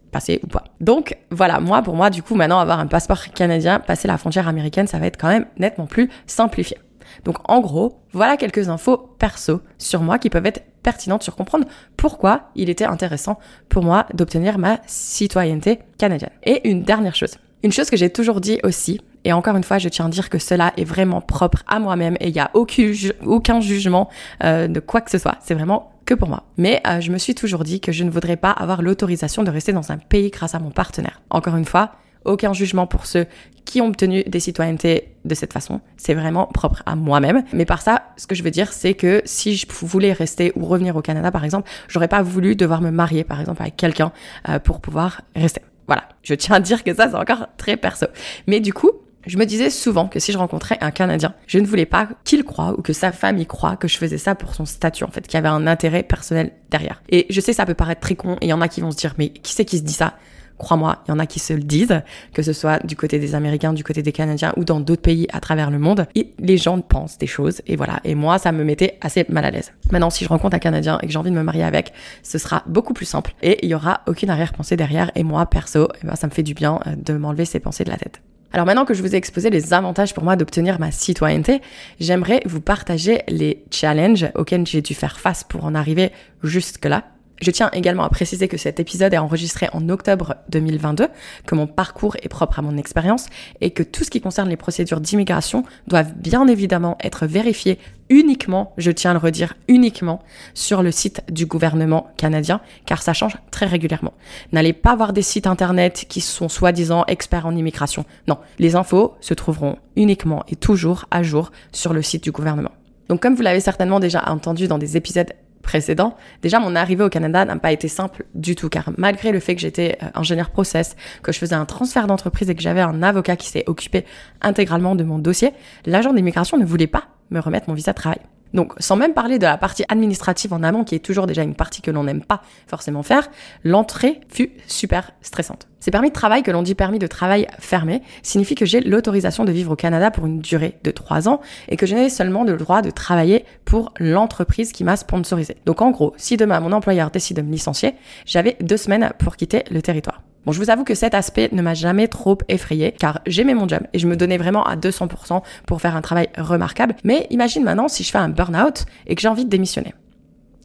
Donc 0.81 1.17
voilà, 1.31 1.61
moi 1.61 1.83
pour 1.83 1.95
moi 1.95 2.11
du 2.11 2.23
coup 2.23 2.35
maintenant 2.35 2.61
avoir 2.61 2.81
un 2.81 2.87
passeport 2.87 3.29
canadien, 3.35 3.81
passer 3.81 4.09
la 4.09 4.19
frontière 4.19 4.49
américaine, 4.49 4.87
ça 4.87 4.99
va 4.99 5.07
être 5.07 5.19
quand 5.21 5.29
même 5.29 5.47
nettement 5.59 5.87
plus 5.87 6.11
simplifié. 6.27 6.79
Donc 7.25 7.37
en 7.49 7.61
gros, 7.61 8.01
voilà 8.13 8.37
quelques 8.37 8.69
infos 8.69 8.97
perso 9.19 9.61
sur 9.79 10.01
moi 10.01 10.19
qui 10.19 10.31
peuvent 10.31 10.47
être 10.47 10.65
pertinentes 10.83 11.23
sur 11.23 11.37
comprendre 11.37 11.67
pourquoi 11.97 12.51
il 12.55 12.71
était 12.71 12.85
intéressant 12.85 13.39
pour 13.69 13.83
moi 13.83 14.07
d'obtenir 14.15 14.59
ma 14.59 14.81
citoyenneté 14.87 15.81
canadienne. 15.99 16.33
Et 16.43 16.69
une 16.69 16.83
dernière 16.83 17.15
chose. 17.15 17.39
Une 17.65 17.73
chose 17.73 17.89
que 17.89 17.97
j'ai 17.97 18.11
toujours 18.11 18.43
dit 18.43 18.61
aussi, 18.63 19.01
et 19.25 19.33
encore 19.33 19.57
une 19.57 19.65
fois, 19.65 19.79
je 19.79 19.89
tiens 19.89 20.05
à 20.05 20.09
dire 20.11 20.29
que 20.29 20.39
cela 20.39 20.75
est 20.77 20.85
vraiment 20.85 21.23
propre 21.23 21.63
à 21.67 21.79
moi-même 21.79 22.15
et 22.21 22.29
il 22.29 22.35
n'y 22.35 22.39
a 22.39 22.51
aucun, 22.53 23.61
jugement 23.63 24.11
euh, 24.45 24.69
de 24.69 24.81
quoi 24.81 25.01
que 25.01 25.11
ce 25.11 25.17
soit. 25.17 25.39
C'est 25.41 25.55
vraiment 25.55 25.91
que 26.05 26.13
pour 26.13 26.29
moi. 26.29 26.43
Mais 26.59 26.83
euh, 26.87 27.01
je 27.01 27.11
me 27.11 27.17
suis 27.17 27.35
toujours 27.35 27.65
dit 27.65 27.81
que 27.81 27.91
je 27.91 28.05
ne 28.05 28.11
voudrais 28.11 28.37
pas 28.37 28.51
avoir 28.51 28.83
l'autorisation 28.83 29.45
de 29.45 29.51
rester 29.51 29.73
dans 29.73 29.93
un 29.93 29.97
pays 29.97 30.29
grâce 30.29 30.55
à 30.55 30.59
mon 30.59 30.71
partenaire. 30.71 31.23
Encore 31.31 31.57
une 31.57 31.65
fois, 31.65 31.93
aucun 32.27 32.53
jugement 32.53 32.87
pour 32.87 33.07
ceux 33.07 33.25
qui 33.65 33.81
ont 33.81 33.87
obtenu 33.87 34.25
des 34.25 34.41
citoyennetés 34.41 35.15
de 35.25 35.35
cette 35.35 35.55
façon. 35.55 35.81
C'est 35.97 36.13
vraiment 36.13 36.45
propre 36.45 36.83
à 36.85 36.97
moi-même. 36.97 37.45
Mais 37.55 37.65
par 37.65 37.81
ça, 37.81 38.09
ce 38.19 38.27
que 38.27 38.35
je 38.35 38.43
veux 38.43 38.51
dire, 38.51 38.75
c'est 38.75 38.93
que 38.93 39.23
si 39.25 39.57
je 39.57 39.67
voulais 39.71 40.13
rester 40.13 40.53
ou 40.55 40.67
revenir 40.67 40.97
au 40.97 41.01
Canada, 41.01 41.31
par 41.31 41.47
exemple, 41.47 41.71
j'aurais 41.89 42.09
pas 42.09 42.21
voulu 42.21 42.57
devoir 42.57 42.83
me 42.83 42.91
marier, 42.91 43.25
par 43.25 43.41
exemple, 43.41 43.63
avec 43.63 43.77
quelqu'un 43.77 44.13
euh, 44.51 44.59
pour 44.59 44.83
pouvoir 44.83 45.23
rester. 45.35 45.63
Voilà. 45.87 46.09
Je 46.23 46.35
tiens 46.35 46.57
à 46.57 46.61
dire 46.61 46.85
que 46.85 46.95
ça, 46.95 47.09
c'est 47.09 47.17
encore 47.17 47.49
très 47.57 47.77
perso. 47.77 48.07
Mais 48.47 48.61
du 48.61 48.73
coup, 48.73 48.91
je 49.27 49.39
me 49.39 49.47
disais 49.47 49.71
souvent 49.71 50.07
que 50.07 50.21
si 50.21 50.33
je 50.33 50.39
rencontrais 50.39 50.79
un 50.81 50.91
Canadien, 50.91 51.35
je 51.47 51.59
ne 51.59 51.67
voulais 51.67 51.87
pas 51.87 52.09
qu'il 52.25 52.45
croie 52.45 52.75
ou 52.77 52.83
que 52.83 52.93
sa 52.93 53.13
famille 53.13 53.47
croie 53.47 53.77
que 53.77 53.89
je 53.89 53.97
faisais 53.97 54.19
ça 54.19 54.35
pour 54.35 54.55
son 54.55 54.67
statut, 54.67 55.05
en 55.05 55.11
fait, 55.11 55.23
qu'il 55.23 55.35
y 55.35 55.37
avait 55.39 55.49
un 55.49 55.67
intérêt 55.67 56.03
personnel 56.03 56.53
derrière. 56.71 57.03
Et 57.09 57.27
je 57.31 57.41
sais, 57.41 57.53
ça 57.53 57.65
peut 57.65 57.75
paraître 57.75 58.01
très 58.01 58.17
con, 58.17 58.37
et 58.41 58.47
il 58.47 58.49
y 58.49 58.53
en 58.53 58.61
a 58.61 58.69
qui 58.69 58.81
vont 58.81 58.91
se 58.91 58.97
dire, 58.97 59.15
mais 59.19 59.31
qui 59.31 59.55
c'est 59.55 59.65
qui 59.65 59.79
se 59.79 59.83
dit 59.83 59.95
ça? 59.95 60.15
Crois-moi, 60.65 61.03
il 61.07 61.11
y 61.11 61.13
en 61.13 61.19
a 61.19 61.27
qui 61.27 61.41
se 61.41 61.53
le 61.53 61.63
disent, 61.63 62.01
que 62.33 62.41
ce 62.41 62.55
soit 62.55 62.85
du 62.87 62.97
côté 62.97 63.19
des 63.19 63.35
Américains, 63.35 63.75
du 63.75 63.85
côté 63.85 64.01
des 64.01 64.13
Canadiens 64.13 64.55
ou 64.57 64.65
dans 64.65 64.81
d'autres 64.81 65.03
pays 65.03 65.27
à 65.31 65.39
travers 65.41 65.71
le 65.71 65.79
monde. 65.79 66.07
Et 66.15 66.31
les 66.39 66.57
gens 66.57 66.81
pensent 66.81 67.19
des 67.19 67.27
choses, 67.27 67.61
et 67.67 67.77
voilà. 67.77 68.01
Et 68.05 68.15
moi, 68.15 68.39
ça 68.39 68.51
me 68.51 68.65
mettait 68.65 68.97
assez 69.03 69.27
mal 69.29 69.45
à 69.45 69.51
l'aise. 69.51 69.73
Maintenant, 69.93 70.09
si 70.09 70.25
je 70.25 70.29
rencontre 70.31 70.57
un 70.57 70.61
Canadien 70.61 70.99
et 71.03 71.07
que 71.07 71.13
j'ai 71.13 71.19
envie 71.19 71.31
de 71.31 71.37
me 71.37 71.43
marier 71.43 71.65
avec, 71.65 71.93
ce 72.23 72.39
sera 72.39 72.63
beaucoup 72.67 72.95
plus 72.95 73.05
simple, 73.05 73.35
et 73.43 73.59
il 73.63 73.69
y 73.69 73.75
aura 73.75 74.01
aucune 74.07 74.31
arrière-pensée 74.31 74.77
derrière. 74.77 75.11
Et 75.17 75.23
moi, 75.23 75.45
perso, 75.45 75.89
eh 76.03 76.07
ben, 76.07 76.17
ça 76.17 76.27
me 76.27 76.33
fait 76.33 76.43
du 76.43 76.55
bien 76.55 76.81
euh, 76.87 76.95
de 76.97 77.13
m'enlever 77.13 77.45
ces 77.45 77.61
pensées 77.61 77.85
de 77.85 77.91
la 77.91 77.99
tête. 77.99 78.23
Alors 78.55 78.65
maintenant 78.67 78.85
que 78.85 78.95
je 78.95 79.03
vous 79.03 79.15
ai 79.15 79.19
exposé 79.19 79.51
les 79.51 79.75
avantages 79.75 80.15
pour 80.15 80.23
moi 80.23 80.37
d'obtenir 80.37 80.79
ma 80.79 80.93
citoyenneté, 80.93 81.61
j'aimerais 81.99 82.41
vous 82.47 82.61
partager 82.61 83.23
les 83.29 83.65
challenges 83.71 84.31
auxquels 84.37 84.65
j'ai 84.65 84.81
dû 84.81 84.95
faire 84.95 85.19
face 85.19 85.43
pour 85.43 85.65
en 85.65 85.75
arriver 85.75 86.13
jusque-là. 86.45 87.03
Je 87.41 87.51
tiens 87.51 87.71
également 87.73 88.05
à 88.05 88.09
préciser 88.09 88.49
que 88.49 88.57
cet 88.57 88.79
épisode 88.79 89.13
est 89.13 89.19
enregistré 89.19 89.69
en 89.73 89.89
octobre 89.89 90.37
2022, 90.51 91.09
que 91.47 91.55
mon 91.55 91.67
parcours 91.67 92.17
est 92.23 92.29
propre 92.29 92.61
à 92.61 92.63
mon 92.63 92.77
expérience 92.77 93.27
et 93.61 93.71
que 93.71 93.83
tout 93.83 94.05
ce 94.05 94.11
qui 94.11 94.21
concerne 94.21 94.49
les 94.49 94.57
procédures 94.57 95.01
d'immigration 95.01 95.65
doivent 95.89 96.15
bien 96.15 96.47
évidemment 96.47 96.97
être 97.03 97.27
vérifiées 97.27 97.79
uniquement, 98.09 98.73
je 98.77 98.91
tiens 98.91 99.11
à 99.11 99.15
le 99.15 99.19
redire, 99.19 99.55
uniquement 99.67 100.23
sur 100.53 100.83
le 100.83 100.91
site 100.93 101.23
du 101.31 101.47
gouvernement 101.47 102.09
canadien, 102.17 102.61
car 102.87 103.03
ça 103.03 103.13
change 103.13 103.37
très 103.51 103.67
régulièrement. 103.67 104.13
N'allez 104.53 104.73
pas 104.73 104.95
voir 104.95 105.13
des 105.13 105.23
sites 105.23 105.47
internet 105.47 106.07
qui 106.09 106.21
sont 106.21 106.49
soi-disant 106.49 107.05
experts 107.09 107.47
en 107.47 107.57
immigration. 107.57 108.05
Non, 108.29 108.39
les 108.59 108.77
infos 108.77 109.15
se 109.21 109.35
trouveront 109.35 109.79
uniquement 109.97 110.45
et 110.49 110.57
toujours 110.57 111.07
à 111.11 111.23
jour 111.23 111.51
sur 111.73 111.93
le 111.93 112.03
site 112.03 112.23
du 112.23 112.31
gouvernement. 112.31 112.73
Donc 113.09 113.21
comme 113.21 113.35
vous 113.35 113.43
l'avez 113.43 113.61
certainement 113.61 114.01
déjà 114.01 114.31
entendu 114.31 114.67
dans 114.67 114.79
des 114.79 114.97
épisodes 114.97 115.33
précédent, 115.65 116.17
déjà 116.43 116.61
mon 116.61 116.77
arrivée 116.77 117.03
au 117.03 117.09
Canada 117.09 117.45
n'a 117.45 117.57
pas 117.57 117.73
été 117.73 117.89
simple 117.89 118.25
du 118.35 118.55
tout, 118.55 118.69
car 118.69 118.91
malgré 118.97 119.33
le 119.33 119.41
fait 119.41 119.57
que 119.57 119.61
j'étais 119.61 119.99
euh, 120.03 120.07
ingénieur 120.15 120.51
process, 120.51 120.95
que 121.23 121.33
je 121.33 121.39
faisais 121.39 121.57
un 121.57 121.65
transfert 121.65 122.07
d'entreprise 122.07 122.49
et 122.49 122.55
que 122.55 122.63
j'avais 122.63 122.83
un 122.83 123.03
avocat 123.03 123.35
qui 123.35 123.49
s'est 123.49 123.65
occupé 123.67 124.05
intégralement 124.41 124.95
de 124.95 125.03
mon 125.03 125.19
dossier, 125.19 125.51
l'agent 125.87 126.13
d'immigration 126.13 126.57
ne 126.57 126.65
voulait 126.65 126.87
pas 126.87 127.09
me 127.31 127.41
remettre 127.41 127.69
mon 127.69 127.75
visa 127.75 127.93
de 127.93 127.97
travail. 127.97 128.21
Donc, 128.53 128.73
sans 128.79 128.95
même 128.95 129.15
parler 129.15 129.39
de 129.39 129.45
la 129.45 129.59
partie 129.59 129.85
administrative 129.89 130.53
en 130.53 130.63
amont, 130.63 130.85
qui 130.85 130.95
est 130.95 131.05
toujours 131.05 131.27
déjà 131.27 131.43
une 131.43 131.57
partie 131.57 131.83
que 131.83 131.91
l'on 131.91 132.05
n'aime 132.05 132.23
pas 132.23 132.41
forcément 132.69 133.03
faire, 133.03 133.29
l'entrée 133.65 134.21
fut 134.29 134.53
super 134.69 135.11
stressante. 135.23 135.67
Ces 135.85 135.91
permis 135.91 136.09
de 136.09 136.15
travail, 136.15 136.43
que 136.43 136.51
l'on 136.51 136.63
dit 136.63 136.75
permis 136.75 136.99
de 136.99 137.07
travail 137.07 137.47
fermé, 137.59 138.01
signifie 138.23 138.55
que 138.55 138.65
j'ai 138.65 138.81
l'autorisation 138.81 139.45
de 139.45 139.53
vivre 139.53 139.73
au 139.73 139.77
Canada 139.77 140.11
pour 140.11 140.25
une 140.25 140.41
durée 140.41 140.79
de 140.83 140.91
trois 140.91 141.29
ans 141.29 141.43
et 141.69 141.77
que 141.77 141.85
je 141.85 141.95
n'ai 141.95 142.09
seulement 142.09 142.43
le 142.43 142.57
droit 142.57 142.81
de 142.81 142.89
travailler 142.89 143.45
pour 143.67 143.93
l'entreprise 144.01 144.73
qui 144.73 144.83
m'a 144.83 144.97
sponsorisé. 144.97 145.59
Donc, 145.67 145.83
en 145.83 145.91
gros, 145.91 146.15
si 146.17 146.39
demain 146.39 146.59
mon 146.61 146.73
employeur 146.73 147.11
décide 147.11 147.37
de 147.37 147.43
me 147.43 147.53
licencier, 147.53 147.97
j'avais 148.25 148.57
deux 148.63 148.79
semaines 148.79 149.13
pour 149.19 149.37
quitter 149.37 149.63
le 149.71 149.83
territoire. 149.83 150.23
Bon, 150.47 150.53
je 150.53 150.59
vous 150.59 150.71
avoue 150.71 150.85
que 150.85 150.95
cet 150.95 151.13
aspect 151.13 151.51
ne 151.53 151.61
m'a 151.61 151.75
jamais 151.75 152.09
trop 152.09 152.39
effrayé 152.49 152.93
car 152.93 153.21
j'aimais 153.27 153.53
mon 153.53 153.69
job 153.69 153.83
et 153.93 153.99
je 153.99 154.07
me 154.07 154.17
donnais 154.17 154.39
vraiment 154.39 154.65
à 154.65 154.77
200% 154.77 155.43
pour 155.67 155.83
faire 155.83 155.97
un 155.97 156.01
travail 156.01 156.31
remarquable. 156.39 156.97
Mais 157.05 157.27
imagine 157.29 157.63
maintenant 157.63 157.89
si 157.89 158.05
je 158.05 158.11
fais 158.11 158.17
un 158.17 158.31
burn-out 158.31 158.87
et 159.07 159.15
que 159.15 159.21
j'ai 159.21 159.29
envie 159.29 159.45
de 159.45 159.51
démissionner. 159.51 159.93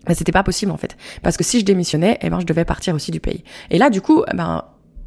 Ben, 0.08 0.14
c'était 0.14 0.32
pas 0.32 0.44
possible 0.44 0.72
en 0.72 0.78
fait. 0.78 0.96
Parce 1.24 1.36
que 1.36 1.44
si 1.44 1.60
je 1.60 1.66
démissionnais, 1.66 2.18
eh 2.22 2.30
ben, 2.30 2.40
je 2.40 2.46
devais 2.46 2.64
partir 2.64 2.96
aussi 2.96 3.12
du 3.12 3.20
pays. 3.20 3.44
Et 3.70 3.78
là, 3.78 3.90
du 3.90 4.00
coup, 4.00 4.24
ben, 4.34 4.64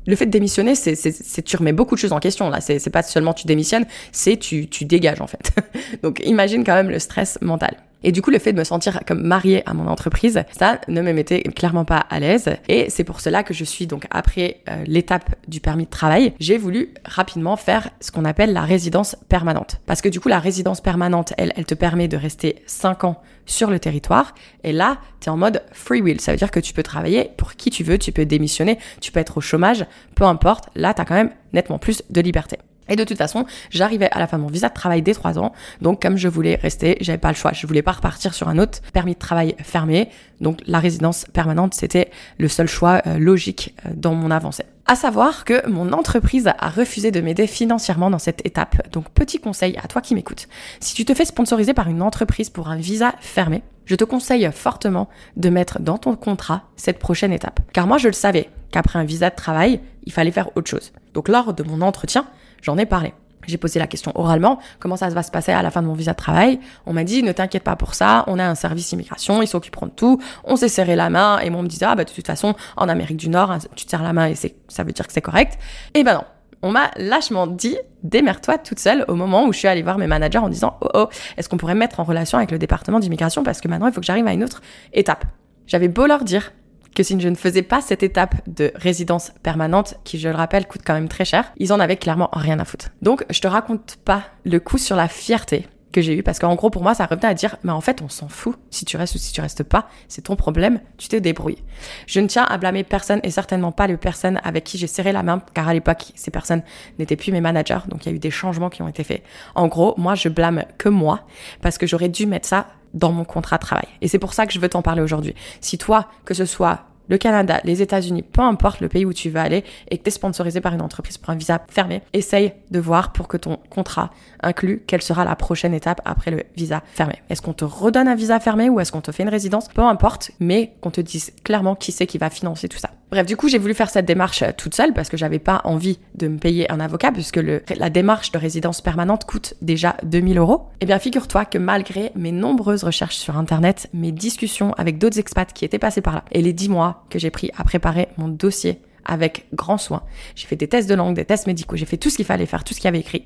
le 0.06 0.16
fait 0.16 0.26
de 0.26 0.30
démissionner, 0.30 0.74
c'est, 0.74 0.94
c'est, 0.94 1.42
tu 1.42 1.56
remets 1.56 1.72
beaucoup 1.72 1.94
de 1.94 2.00
choses 2.00 2.12
en 2.12 2.20
question. 2.20 2.48
Là, 2.50 2.60
c'est, 2.60 2.90
pas 2.90 3.02
seulement 3.02 3.34
tu 3.34 3.46
démissionnes, 3.46 3.86
c'est 4.10 4.36
tu, 4.36 4.68
tu 4.68 4.84
dégages 4.84 5.20
en 5.20 5.26
fait. 5.26 5.52
Donc, 6.02 6.20
imagine 6.24 6.64
quand 6.64 6.74
même 6.74 6.90
le 6.90 6.98
stress 6.98 7.38
mental. 7.40 7.76
Et 8.04 8.12
du 8.12 8.22
coup, 8.22 8.30
le 8.30 8.38
fait 8.38 8.52
de 8.52 8.58
me 8.58 8.64
sentir 8.64 9.00
comme 9.06 9.22
mariée 9.22 9.62
à 9.66 9.74
mon 9.74 9.86
entreprise, 9.86 10.44
ça 10.52 10.80
ne 10.88 11.02
me 11.02 11.12
mettait 11.12 11.42
clairement 11.42 11.84
pas 11.84 11.98
à 11.98 12.20
l'aise. 12.20 12.50
Et 12.68 12.90
c'est 12.90 13.04
pour 13.04 13.20
cela 13.20 13.42
que 13.42 13.54
je 13.54 13.64
suis 13.64 13.86
donc 13.86 14.06
après 14.10 14.60
euh, 14.68 14.84
l'étape 14.86 15.34
du 15.48 15.60
permis 15.60 15.84
de 15.84 15.90
travail, 15.90 16.34
j'ai 16.40 16.58
voulu 16.58 16.94
rapidement 17.04 17.56
faire 17.56 17.90
ce 18.00 18.10
qu'on 18.10 18.24
appelle 18.24 18.52
la 18.52 18.62
résidence 18.62 19.16
permanente. 19.28 19.80
Parce 19.86 20.00
que 20.00 20.08
du 20.08 20.20
coup, 20.20 20.28
la 20.28 20.38
résidence 20.38 20.80
permanente, 20.80 21.32
elle, 21.38 21.52
elle 21.56 21.66
te 21.66 21.74
permet 21.74 22.08
de 22.08 22.16
rester 22.16 22.62
5 22.66 23.04
ans 23.04 23.22
sur 23.46 23.70
le 23.70 23.78
territoire. 23.78 24.34
Et 24.64 24.72
là, 24.72 24.98
tu 25.20 25.26
es 25.26 25.30
en 25.30 25.36
mode 25.36 25.62
free 25.72 26.00
will. 26.00 26.20
Ça 26.20 26.32
veut 26.32 26.38
dire 26.38 26.50
que 26.50 26.60
tu 26.60 26.72
peux 26.72 26.82
travailler 26.82 27.30
pour 27.36 27.54
qui 27.54 27.70
tu 27.70 27.84
veux, 27.84 27.98
tu 27.98 28.12
peux 28.12 28.24
démissionner, 28.24 28.78
tu 29.00 29.12
peux 29.12 29.20
être 29.20 29.38
au 29.38 29.40
chômage, 29.40 29.86
peu 30.14 30.24
importe. 30.24 30.68
Là, 30.74 30.94
tu 30.94 31.00
as 31.00 31.04
quand 31.04 31.14
même 31.14 31.30
nettement 31.52 31.78
plus 31.78 32.02
de 32.10 32.20
liberté. 32.20 32.58
Et 32.88 32.96
de 32.96 33.04
toute 33.04 33.18
façon, 33.18 33.46
j'arrivais 33.70 34.08
à 34.10 34.18
la 34.18 34.26
fin 34.26 34.38
de 34.38 34.42
mon 34.42 34.48
visa 34.48 34.68
de 34.68 34.74
travail 34.74 35.02
dès 35.02 35.14
trois 35.14 35.38
ans. 35.38 35.52
Donc, 35.80 36.02
comme 36.02 36.16
je 36.16 36.28
voulais 36.28 36.56
rester, 36.56 36.96
j'avais 37.00 37.18
pas 37.18 37.30
le 37.30 37.36
choix. 37.36 37.52
Je 37.52 37.66
voulais 37.66 37.82
pas 37.82 37.92
repartir 37.92 38.34
sur 38.34 38.48
un 38.48 38.58
autre 38.58 38.80
permis 38.92 39.14
de 39.14 39.18
travail 39.18 39.54
fermé. 39.62 40.08
Donc, 40.40 40.60
la 40.66 40.78
résidence 40.78 41.24
permanente, 41.32 41.74
c'était 41.74 42.10
le 42.38 42.48
seul 42.48 42.68
choix 42.68 43.02
euh, 43.06 43.18
logique 43.18 43.74
euh, 43.86 43.90
dans 43.94 44.14
mon 44.14 44.30
avancée. 44.30 44.64
À 44.86 44.96
savoir 44.96 45.44
que 45.44 45.66
mon 45.68 45.92
entreprise 45.92 46.50
a 46.58 46.68
refusé 46.68 47.12
de 47.12 47.20
m'aider 47.20 47.46
financièrement 47.46 48.10
dans 48.10 48.18
cette 48.18 48.44
étape. 48.44 48.90
Donc, 48.90 49.08
petit 49.10 49.38
conseil 49.38 49.76
à 49.82 49.86
toi 49.86 50.02
qui 50.02 50.14
m'écoutes. 50.14 50.48
Si 50.80 50.94
tu 50.94 51.04
te 51.04 51.14
fais 51.14 51.24
sponsoriser 51.24 51.72
par 51.72 51.88
une 51.88 52.02
entreprise 52.02 52.50
pour 52.50 52.68
un 52.68 52.76
visa 52.76 53.14
fermé, 53.20 53.62
je 53.86 53.94
te 53.94 54.04
conseille 54.04 54.48
fortement 54.52 55.08
de 55.36 55.50
mettre 55.50 55.80
dans 55.80 55.98
ton 55.98 56.16
contrat 56.16 56.62
cette 56.76 56.98
prochaine 56.98 57.32
étape. 57.32 57.60
Car 57.72 57.86
moi, 57.86 57.98
je 57.98 58.08
le 58.08 58.12
savais 58.12 58.48
qu'après 58.72 58.98
un 58.98 59.04
visa 59.04 59.30
de 59.30 59.36
travail, 59.36 59.80
il 60.04 60.12
fallait 60.12 60.30
faire 60.32 60.50
autre 60.56 60.68
chose. 60.68 60.92
Donc, 61.14 61.28
lors 61.28 61.54
de 61.54 61.62
mon 61.62 61.80
entretien, 61.80 62.26
j'en 62.62 62.78
ai 62.78 62.86
parlé. 62.86 63.12
J'ai 63.46 63.58
posé 63.58 63.78
la 63.78 63.86
question 63.86 64.12
oralement, 64.14 64.58
comment 64.78 64.96
ça 64.96 65.08
va 65.08 65.22
se 65.22 65.30
passer 65.30 65.52
à 65.52 65.62
la 65.62 65.70
fin 65.70 65.82
de 65.82 65.86
mon 65.86 65.94
visa 65.94 66.12
de 66.12 66.16
travail. 66.16 66.60
On 66.86 66.92
m'a 66.92 67.04
dit, 67.04 67.22
ne 67.22 67.32
t'inquiète 67.32 67.64
pas 67.64 67.76
pour 67.76 67.94
ça, 67.94 68.24
on 68.28 68.38
a 68.38 68.44
un 68.44 68.54
service 68.54 68.92
immigration, 68.92 69.42
ils 69.42 69.48
s'occuperont 69.48 69.86
de 69.86 69.92
tout. 69.92 70.20
On 70.44 70.56
s'est 70.56 70.68
serré 70.68 70.94
la 70.94 71.10
main 71.10 71.40
et 71.40 71.50
moi 71.50 71.60
on 71.60 71.64
me 71.64 71.68
disait, 71.68 71.86
ah 71.86 71.94
bah 71.94 72.04
de 72.04 72.10
toute 72.10 72.26
façon, 72.26 72.54
en 72.76 72.88
Amérique 72.88 73.16
du 73.16 73.28
Nord, 73.28 73.56
tu 73.74 73.84
te 73.84 73.90
serres 73.90 74.02
la 74.02 74.12
main 74.12 74.28
et 74.28 74.34
ça 74.36 74.84
veut 74.84 74.92
dire 74.92 75.06
que 75.06 75.12
c'est 75.12 75.20
correct. 75.20 75.58
Et 75.94 76.04
ben 76.04 76.14
non. 76.14 76.24
on 76.62 76.70
m'a 76.70 76.90
lâchement 76.96 77.48
dit 77.48 77.76
démerde-toi 78.04 78.58
toute 78.58 78.78
seule 78.78 79.04
au 79.08 79.16
moment 79.16 79.44
où 79.46 79.52
je 79.52 79.58
suis 79.58 79.68
allée 79.68 79.82
voir 79.82 79.98
mes 79.98 80.06
managers 80.06 80.38
en 80.38 80.48
disant 80.48 80.76
oh 80.80 80.88
oh, 80.94 81.08
est-ce 81.36 81.48
qu'on 81.48 81.56
pourrait 81.56 81.74
me 81.74 81.80
mettre 81.80 81.98
en 81.98 82.04
relation 82.04 82.38
avec 82.38 82.52
le 82.52 82.58
département 82.58 83.00
d'immigration 83.00 83.42
parce 83.42 83.60
que 83.60 83.68
maintenant 83.68 83.88
il 83.88 83.92
faut 83.92 84.00
que 84.00 84.06
j'arrive 84.06 84.26
à 84.26 84.32
une 84.32 84.44
autre 84.44 84.62
étape. 84.92 85.24
J'avais 85.66 85.88
beau 85.88 86.06
leur 86.06 86.22
dire 86.22 86.52
que 86.94 87.02
si 87.02 87.18
je 87.18 87.28
ne 87.28 87.34
faisais 87.34 87.62
pas 87.62 87.80
cette 87.80 88.02
étape 88.02 88.36
de 88.46 88.72
résidence 88.74 89.32
permanente, 89.42 89.94
qui 90.04 90.18
je 90.18 90.28
le 90.28 90.34
rappelle 90.34 90.66
coûte 90.66 90.82
quand 90.84 90.94
même 90.94 91.08
très 91.08 91.24
cher, 91.24 91.52
ils 91.58 91.72
en 91.72 91.80
avaient 91.80 91.96
clairement 91.96 92.30
rien 92.32 92.58
à 92.58 92.64
foutre. 92.64 92.90
Donc 93.02 93.24
je 93.30 93.40
te 93.40 93.48
raconte 93.48 93.98
pas 94.04 94.24
le 94.44 94.60
coup 94.60 94.78
sur 94.78 94.96
la 94.96 95.08
fierté 95.08 95.66
que 95.92 96.00
j'ai 96.00 96.16
eu 96.16 96.22
parce 96.22 96.38
qu'en 96.38 96.54
gros 96.54 96.70
pour 96.70 96.82
moi 96.82 96.94
ça 96.94 97.06
revenait 97.06 97.28
à 97.28 97.34
dire 97.34 97.56
mais 97.62 97.70
en 97.70 97.80
fait 97.80 98.02
on 98.02 98.08
s'en 98.08 98.28
fout. 98.28 98.56
Si 98.70 98.84
tu 98.84 98.96
restes 98.96 99.14
ou 99.14 99.18
si 99.18 99.32
tu 99.32 99.40
restes 99.40 99.62
pas 99.62 99.88
c'est 100.08 100.22
ton 100.22 100.36
problème 100.36 100.80
tu 100.98 101.08
te 101.08 101.16
débrouilles. 101.16 101.62
Je 102.06 102.18
ne 102.20 102.26
tiens 102.26 102.44
à 102.44 102.58
blâmer 102.58 102.82
personne 102.82 103.20
et 103.22 103.30
certainement 103.30 103.72
pas 103.72 103.86
les 103.86 103.96
personnes 103.96 104.40
avec 104.42 104.64
qui 104.64 104.78
j'ai 104.78 104.86
serré 104.86 105.12
la 105.12 105.22
main 105.22 105.42
car 105.54 105.68
à 105.68 105.74
l'époque 105.74 106.12
ces 106.14 106.30
personnes 106.30 106.62
n'étaient 106.98 107.16
plus 107.16 107.30
mes 107.30 107.40
managers 107.40 107.80
donc 107.88 108.06
il 108.06 108.08
y 108.08 108.12
a 108.12 108.16
eu 108.16 108.18
des 108.18 108.30
changements 108.30 108.70
qui 108.70 108.82
ont 108.82 108.88
été 108.88 109.04
faits. 109.04 109.22
En 109.54 109.68
gros 109.68 109.94
moi 109.98 110.14
je 110.14 110.28
blâme 110.28 110.64
que 110.78 110.88
moi 110.88 111.26
parce 111.60 111.78
que 111.78 111.86
j'aurais 111.86 112.08
dû 112.08 112.26
mettre 112.26 112.48
ça 112.48 112.68
dans 112.94 113.12
mon 113.12 113.24
contrat 113.24 113.56
de 113.56 113.62
travail. 113.62 113.86
Et 114.00 114.08
c'est 114.08 114.18
pour 114.18 114.34
ça 114.34 114.46
que 114.46 114.52
je 114.52 114.60
veux 114.60 114.68
t'en 114.68 114.82
parler 114.82 115.02
aujourd'hui. 115.02 115.34
Si 115.60 115.78
toi 115.78 116.08
que 116.24 116.34
ce 116.34 116.44
soit 116.44 116.80
le 117.12 117.18
Canada, 117.18 117.60
les 117.64 117.82
États-Unis, 117.82 118.22
peu 118.22 118.40
importe 118.40 118.80
le 118.80 118.88
pays 118.88 119.04
où 119.04 119.12
tu 119.12 119.28
veux 119.28 119.38
aller 119.38 119.64
et 119.90 119.98
que 119.98 120.02
tu 120.02 120.08
es 120.08 120.10
sponsorisé 120.10 120.62
par 120.62 120.72
une 120.72 120.80
entreprise 120.80 121.18
pour 121.18 121.28
un 121.28 121.36
visa 121.36 121.60
fermé, 121.68 122.00
essaye 122.14 122.54
de 122.70 122.80
voir 122.80 123.12
pour 123.12 123.28
que 123.28 123.36
ton 123.36 123.58
contrat 123.68 124.10
inclue 124.42 124.82
quelle 124.86 125.02
sera 125.02 125.26
la 125.26 125.36
prochaine 125.36 125.74
étape 125.74 126.00
après 126.06 126.30
le 126.30 126.44
visa 126.56 126.82
fermé. 126.94 127.16
Est-ce 127.28 127.42
qu'on 127.42 127.52
te 127.52 127.66
redonne 127.66 128.08
un 128.08 128.14
visa 128.14 128.40
fermé 128.40 128.70
ou 128.70 128.80
est-ce 128.80 128.90
qu'on 128.90 129.02
te 129.02 129.12
fait 129.12 129.24
une 129.24 129.28
résidence? 129.28 129.68
Peu 129.68 129.82
importe, 129.82 130.30
mais 130.40 130.72
qu'on 130.80 130.90
te 130.90 131.02
dise 131.02 131.32
clairement 131.44 131.74
qui 131.74 131.92
c'est 131.92 132.06
qui 132.06 132.16
va 132.16 132.30
financer 132.30 132.66
tout 132.66 132.78
ça. 132.78 132.88
Bref, 133.12 133.26
du 133.26 133.36
coup, 133.36 133.46
j'ai 133.46 133.58
voulu 133.58 133.74
faire 133.74 133.90
cette 133.90 134.06
démarche 134.06 134.40
euh, 134.40 134.52
toute 134.56 134.74
seule 134.74 134.94
parce 134.94 135.10
que 135.10 135.18
j'avais 135.18 135.38
pas 135.38 135.60
envie 135.64 135.98
de 136.14 136.28
me 136.28 136.38
payer 136.38 136.72
un 136.72 136.80
avocat 136.80 137.12
puisque 137.12 137.36
le, 137.36 137.62
la 137.76 137.90
démarche 137.90 138.32
de 138.32 138.38
résidence 138.38 138.80
permanente 138.80 139.26
coûte 139.26 139.52
déjà 139.60 139.96
2000 140.04 140.38
euros. 140.38 140.62
Eh 140.80 140.86
bien, 140.86 140.98
figure-toi 140.98 141.44
que 141.44 141.58
malgré 141.58 142.10
mes 142.16 142.32
nombreuses 142.32 142.84
recherches 142.84 143.16
sur 143.16 143.36
Internet, 143.36 143.90
mes 143.92 144.12
discussions 144.12 144.72
avec 144.78 144.96
d'autres 144.96 145.18
expats 145.18 145.52
qui 145.52 145.66
étaient 145.66 145.78
passés 145.78 146.00
par 146.00 146.14
là 146.14 146.24
et 146.32 146.40
les 146.40 146.54
10 146.54 146.70
mois 146.70 147.01
que 147.10 147.18
j'ai 147.18 147.30
pris 147.30 147.50
à 147.56 147.64
préparer 147.64 148.08
mon 148.16 148.28
dossier 148.28 148.80
avec 149.04 149.46
grand 149.52 149.78
soin, 149.78 150.02
j'ai 150.34 150.46
fait 150.46 150.56
des 150.56 150.68
tests 150.68 150.88
de 150.88 150.94
langue, 150.94 151.16
des 151.16 151.24
tests 151.24 151.46
médicaux, 151.46 151.76
j'ai 151.76 151.86
fait 151.86 151.96
tout 151.96 152.10
ce 152.10 152.16
qu'il 152.16 152.24
fallait 152.24 152.46
faire, 152.46 152.64
tout 152.64 152.72
ce 152.72 152.78
qu'il 152.78 152.86
y 152.86 152.88
avait 152.88 153.00
écrit. 153.00 153.24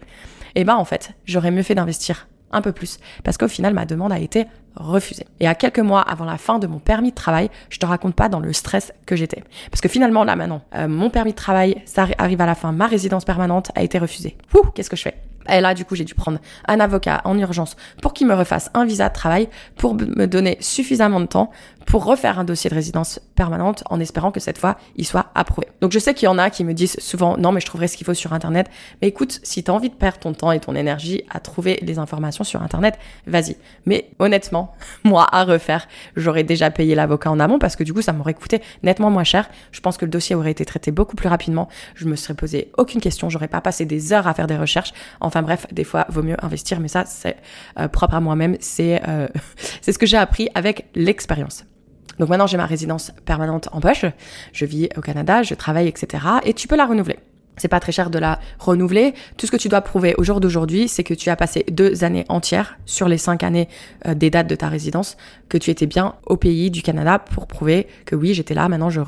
Et 0.55 0.65
ben, 0.65 0.75
en 0.75 0.85
fait, 0.85 1.13
j'aurais 1.27 1.51
mieux 1.51 1.63
fait 1.63 1.75
d'investir 1.75 2.27
un 2.53 2.63
peu 2.63 2.73
plus 2.73 2.99
parce 3.25 3.37
qu'au 3.37 3.49
final, 3.49 3.75
ma 3.75 3.85
demande 3.85 4.13
a 4.13 4.19
été 4.19 4.47
refusé. 4.77 5.27
Et 5.41 5.49
à 5.49 5.55
quelques 5.55 5.81
mois 5.81 6.01
avant 6.01 6.25
la 6.25 6.39
fin 6.39 6.59
de 6.59 6.67
mon 6.67 6.79
permis 6.79 7.11
de 7.11 7.15
travail, 7.15 7.51
je 7.71 7.79
te 7.79 7.87
raconte 7.87 8.15
pas 8.15 8.29
dans 8.29 8.41
le 8.41 8.53
stress 8.53 8.93
que 9.05 9.17
j'étais. 9.17 9.43
Parce 9.71 9.81
que 9.81 9.89
finalement, 9.89 10.25
là 10.25 10.37
maintenant, 10.37 10.63
euh, 10.75 10.89
mon 10.89 11.11
permis 11.11 11.33
de 11.33 11.37
travail, 11.37 11.83
ça 11.85 12.07
arrive 12.19 12.41
à 12.41 12.47
la 12.47 12.55
fin, 12.55 12.73
ma 12.73 12.87
résidence 12.87 13.25
permanente 13.25 13.71
a 13.75 13.83
été 13.83 13.99
refusée. 13.99 14.37
Ouh, 14.55 14.67
qu'est-ce 14.75 14.91
que 14.91 14.97
je 14.97 15.03
fais? 15.03 15.15
Et 15.49 15.61
là, 15.61 15.75
du 15.75 15.85
coup, 15.85 15.95
j'ai 15.95 16.05
dû 16.05 16.15
prendre 16.15 16.39
un 16.67 16.81
avocat 16.81 17.21
en 17.25 17.39
urgence 17.39 17.77
pour 18.03 18.13
qu'il 18.13 18.27
me 18.27 18.35
refasse 18.35 18.71
un 18.75 18.85
visa 18.85 19.09
de 19.09 19.15
travail, 19.15 19.49
pour 19.77 19.95
me 19.95 20.27
donner 20.27 20.57
suffisamment 20.61 21.21
de 21.21 21.27
temps 21.27 21.51
pour 21.87 22.05
refaire 22.05 22.39
un 22.39 22.45
dossier 22.45 22.69
de 22.69 22.75
résidence 22.75 23.21
permanente 23.37 23.85
en 23.89 24.01
espérant 24.01 24.33
que 24.33 24.41
cette 24.41 24.59
fois, 24.59 24.77
il 24.97 25.07
soit 25.07 25.26
Donc 25.81 25.93
je 25.93 25.99
sais 25.99 26.15
qu'il 26.15 26.27
y 26.27 26.29
en 26.29 26.39
a 26.39 26.51
qui 26.51 26.65
me 26.65 26.75
disent 26.75 26.97
souvent, 26.99 27.37
non, 27.37 27.53
mais 27.53 27.61
je 27.61 27.67
trouverai 27.67 27.89
ce 27.89 27.97
qu'il 27.97 28.07
faut 28.07 28.15
sur 28.15 28.33
Internet. 28.33 28.69
Mais 29.01 29.09
écoute, 29.09 29.41
si 29.43 29.63
tu 29.63 29.71
envie 29.71 29.91
de 29.91 29.95
perdre 29.95 30.19
ton 30.19 30.33
temps 30.33 30.53
et 30.53 30.61
ton 30.61 30.75
énergie 30.75 31.23
à 31.31 31.41
trouver 31.41 31.79
les 31.83 31.99
informations 31.99 32.45
sur 32.45 32.63
Internet, 32.63 32.99
vas-y. 33.27 33.57
Mais 33.85 34.11
honnêtement, 34.19 34.75
moi, 35.05 35.27
à 35.31 35.45
refaire, 35.45 35.89
j'aurais 36.17 36.45
déjà 36.45 36.71
payé 36.71 36.95
l'avocat 36.95 37.31
en 37.31 37.41
amont 37.41 37.59
parce 37.59 37.77
que 37.77 37.85
du 37.85 37.93
coup, 37.93 38.03
ça 38.03 38.13
m'aurait 38.13 38.35
coûté 38.35 38.63
nettement 38.83 39.11
moins 39.11 39.25
cher. 39.25 39.49
Je 39.73 39.81
pense 39.81 39.97
que 39.97 40.05
le 40.05 40.11
dossier 40.11 40.35
aurait 40.35 40.51
été 40.51 40.65
traité 40.65 40.91
beaucoup 40.91 41.17
plus 41.17 41.29
rapidement. 41.29 41.69
Je 41.95 42.07
me 42.07 42.17
serais 42.17 42.35
posé 42.35 42.71
aucune 42.79 43.01
question. 43.01 43.29
J'aurais 43.29 43.49
pas 43.49 43.61
passé 43.61 43.85
des 43.85 44.13
heures 44.13 44.27
à 44.27 44.35
faire 44.35 44.47
des 44.47 44.57
recherches. 44.57 44.93
Enfin 45.21 45.43
bref, 45.43 45.67
des 45.73 45.85
fois, 45.85 46.07
vaut 46.09 46.23
mieux 46.23 46.37
investir. 46.43 46.81
Mais 46.81 46.89
ça, 46.89 47.05
c'est 47.05 47.37
euh, 47.79 47.89
propre 47.89 48.15
à 48.15 48.21
moi-même. 48.21 48.57
C'est 48.61 49.03
euh, 49.09 49.29
c'est 49.81 49.93
ce 49.93 49.99
que 49.99 50.07
j'ai 50.07 50.17
appris 50.17 50.49
avec 50.55 50.87
l'expérience. 50.95 51.65
Donc 52.19 52.29
maintenant, 52.29 52.47
j'ai 52.47 52.57
ma 52.57 52.67
résidence 52.67 53.13
permanente 53.25 53.69
en 53.73 53.81
poche. 53.81 54.07
Je 54.53 54.65
vis 54.65 54.89
au 54.97 55.01
Canada, 55.01 55.43
je 55.43 55.55
travaille, 55.55 55.89
etc. 55.89 56.25
Et 56.45 56.55
tu 56.55 56.69
peux 56.69 56.77
la 56.77 56.87
renouveler. 56.87 57.19
C'est 57.57 57.69
pas 57.69 57.81
très 57.81 57.93
cher 57.93 58.11
de 58.11 58.19
la 58.19 58.39
renouveler. 58.59 59.15
Tout 59.37 59.47
ce 59.47 59.51
que 59.51 59.57
tu 59.57 59.69
dois 59.69 59.81
prouver 59.81 60.15
au 60.19 60.25
jour 60.25 60.41
d'aujourd'hui, 60.41 60.89
c'est 60.89 61.05
que 61.05 61.15
tu 61.15 61.31
as 61.31 61.37
passé 61.37 61.65
deux 61.71 62.05
années 62.05 62.25
entières 62.29 62.79
sur 62.85 63.09
les 63.09 63.19
cinq 63.19 63.43
années 63.43 63.69
euh, 64.07 64.15
des 64.15 64.31
dates 64.31 64.47
de 64.47 64.55
ta 64.55 64.69
résidence, 64.69 65.17
que 65.49 65.59
tu 65.59 65.71
étais 65.71 65.87
bien 65.87 66.15
au 66.27 66.37
pays 66.37 66.71
du 66.71 66.83
Canada 66.83 67.19
pour 67.19 67.47
prouver 67.47 67.87
que 68.05 68.15
oui, 68.15 68.35
j'étais 68.35 68.55
là, 68.55 68.69
maintenant 68.69 68.91
je, 68.91 69.01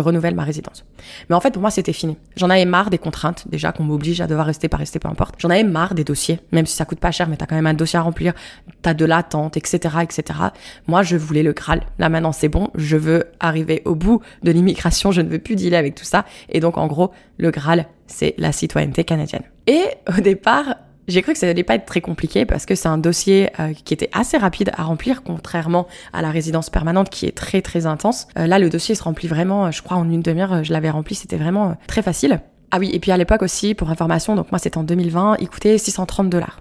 renouvelle 0.00 0.34
ma 0.34 0.44
résidence. 0.44 0.84
Mais 1.28 1.36
en 1.36 1.40
fait, 1.40 1.50
pour 1.50 1.60
moi, 1.60 1.70
c'était 1.70 1.92
fini. 1.92 2.16
J'en 2.36 2.50
avais 2.50 2.64
marre 2.64 2.90
des 2.90 2.98
contraintes, 2.98 3.46
déjà 3.48 3.72
qu'on 3.72 3.84
m'oblige 3.84 4.20
à 4.20 4.26
devoir 4.26 4.46
rester, 4.46 4.68
pas 4.68 4.76
rester, 4.76 4.98
peu 4.98 5.08
importe. 5.08 5.36
J'en 5.38 5.50
avais 5.50 5.64
marre 5.64 5.94
des 5.94 6.04
dossiers, 6.04 6.40
même 6.52 6.66
si 6.66 6.76
ça 6.76 6.84
coûte 6.84 7.00
pas 7.00 7.10
cher, 7.10 7.28
mais 7.28 7.36
t'as 7.36 7.46
quand 7.46 7.54
même 7.54 7.66
un 7.66 7.74
dossier 7.74 7.98
à 7.98 8.02
remplir, 8.02 8.34
t'as 8.82 8.94
de 8.94 9.04
l'attente, 9.04 9.56
etc., 9.56 9.96
etc. 10.02 10.38
Moi, 10.86 11.02
je 11.02 11.16
voulais 11.16 11.42
le 11.42 11.52
Graal. 11.52 11.82
Là, 11.98 12.08
maintenant, 12.08 12.32
c'est 12.32 12.48
bon. 12.48 12.70
Je 12.74 12.96
veux 12.96 13.24
arriver 13.40 13.82
au 13.84 13.94
bout 13.94 14.20
de 14.42 14.50
l'immigration. 14.50 15.12
Je 15.12 15.20
ne 15.20 15.28
veux 15.28 15.38
plus 15.38 15.56
dealer 15.56 15.76
avec 15.76 15.94
tout 15.94 16.04
ça. 16.04 16.24
Et 16.48 16.60
donc, 16.60 16.78
en 16.78 16.86
gros, 16.86 17.12
le 17.38 17.50
Graal, 17.50 17.86
c'est 18.06 18.34
la 18.38 18.52
citoyenneté 18.52 19.04
canadienne. 19.04 19.44
Et 19.66 19.84
au 20.08 20.20
départ, 20.20 20.76
j'ai 21.08 21.22
cru 21.22 21.32
que 21.32 21.38
ça 21.38 21.48
allait 21.48 21.64
pas 21.64 21.74
être 21.74 21.86
très 21.86 22.00
compliqué 22.00 22.46
parce 22.46 22.66
que 22.66 22.74
c'est 22.74 22.88
un 22.88 22.98
dossier 22.98 23.50
euh, 23.60 23.72
qui 23.84 23.92
était 23.92 24.08
assez 24.12 24.38
rapide 24.38 24.70
à 24.76 24.84
remplir, 24.84 25.22
contrairement 25.22 25.86
à 26.12 26.22
la 26.22 26.30
résidence 26.30 26.70
permanente 26.70 27.10
qui 27.10 27.26
est 27.26 27.36
très 27.36 27.62
très 27.62 27.86
intense. 27.86 28.26
Euh, 28.38 28.46
là, 28.46 28.58
le 28.58 28.70
dossier 28.70 28.94
se 28.94 29.02
remplit 29.02 29.28
vraiment, 29.28 29.66
euh, 29.66 29.70
je 29.70 29.82
crois 29.82 29.96
en 29.96 30.08
une 30.08 30.22
demi-heure, 30.22 30.64
je 30.64 30.72
l'avais 30.72 30.90
rempli, 30.90 31.14
c'était 31.14 31.36
vraiment 31.36 31.76
très 31.86 32.02
facile. 32.02 32.40
Ah 32.70 32.78
oui, 32.78 32.90
et 32.92 33.00
puis 33.00 33.12
à 33.12 33.16
l'époque 33.16 33.42
aussi, 33.42 33.74
pour 33.74 33.90
information, 33.90 34.34
donc 34.34 34.50
moi 34.50 34.58
c'était 34.58 34.78
en 34.78 34.82
2020, 34.82 35.36
il 35.40 35.48
coûtait 35.48 35.78
630 35.78 36.30
dollars 36.30 36.60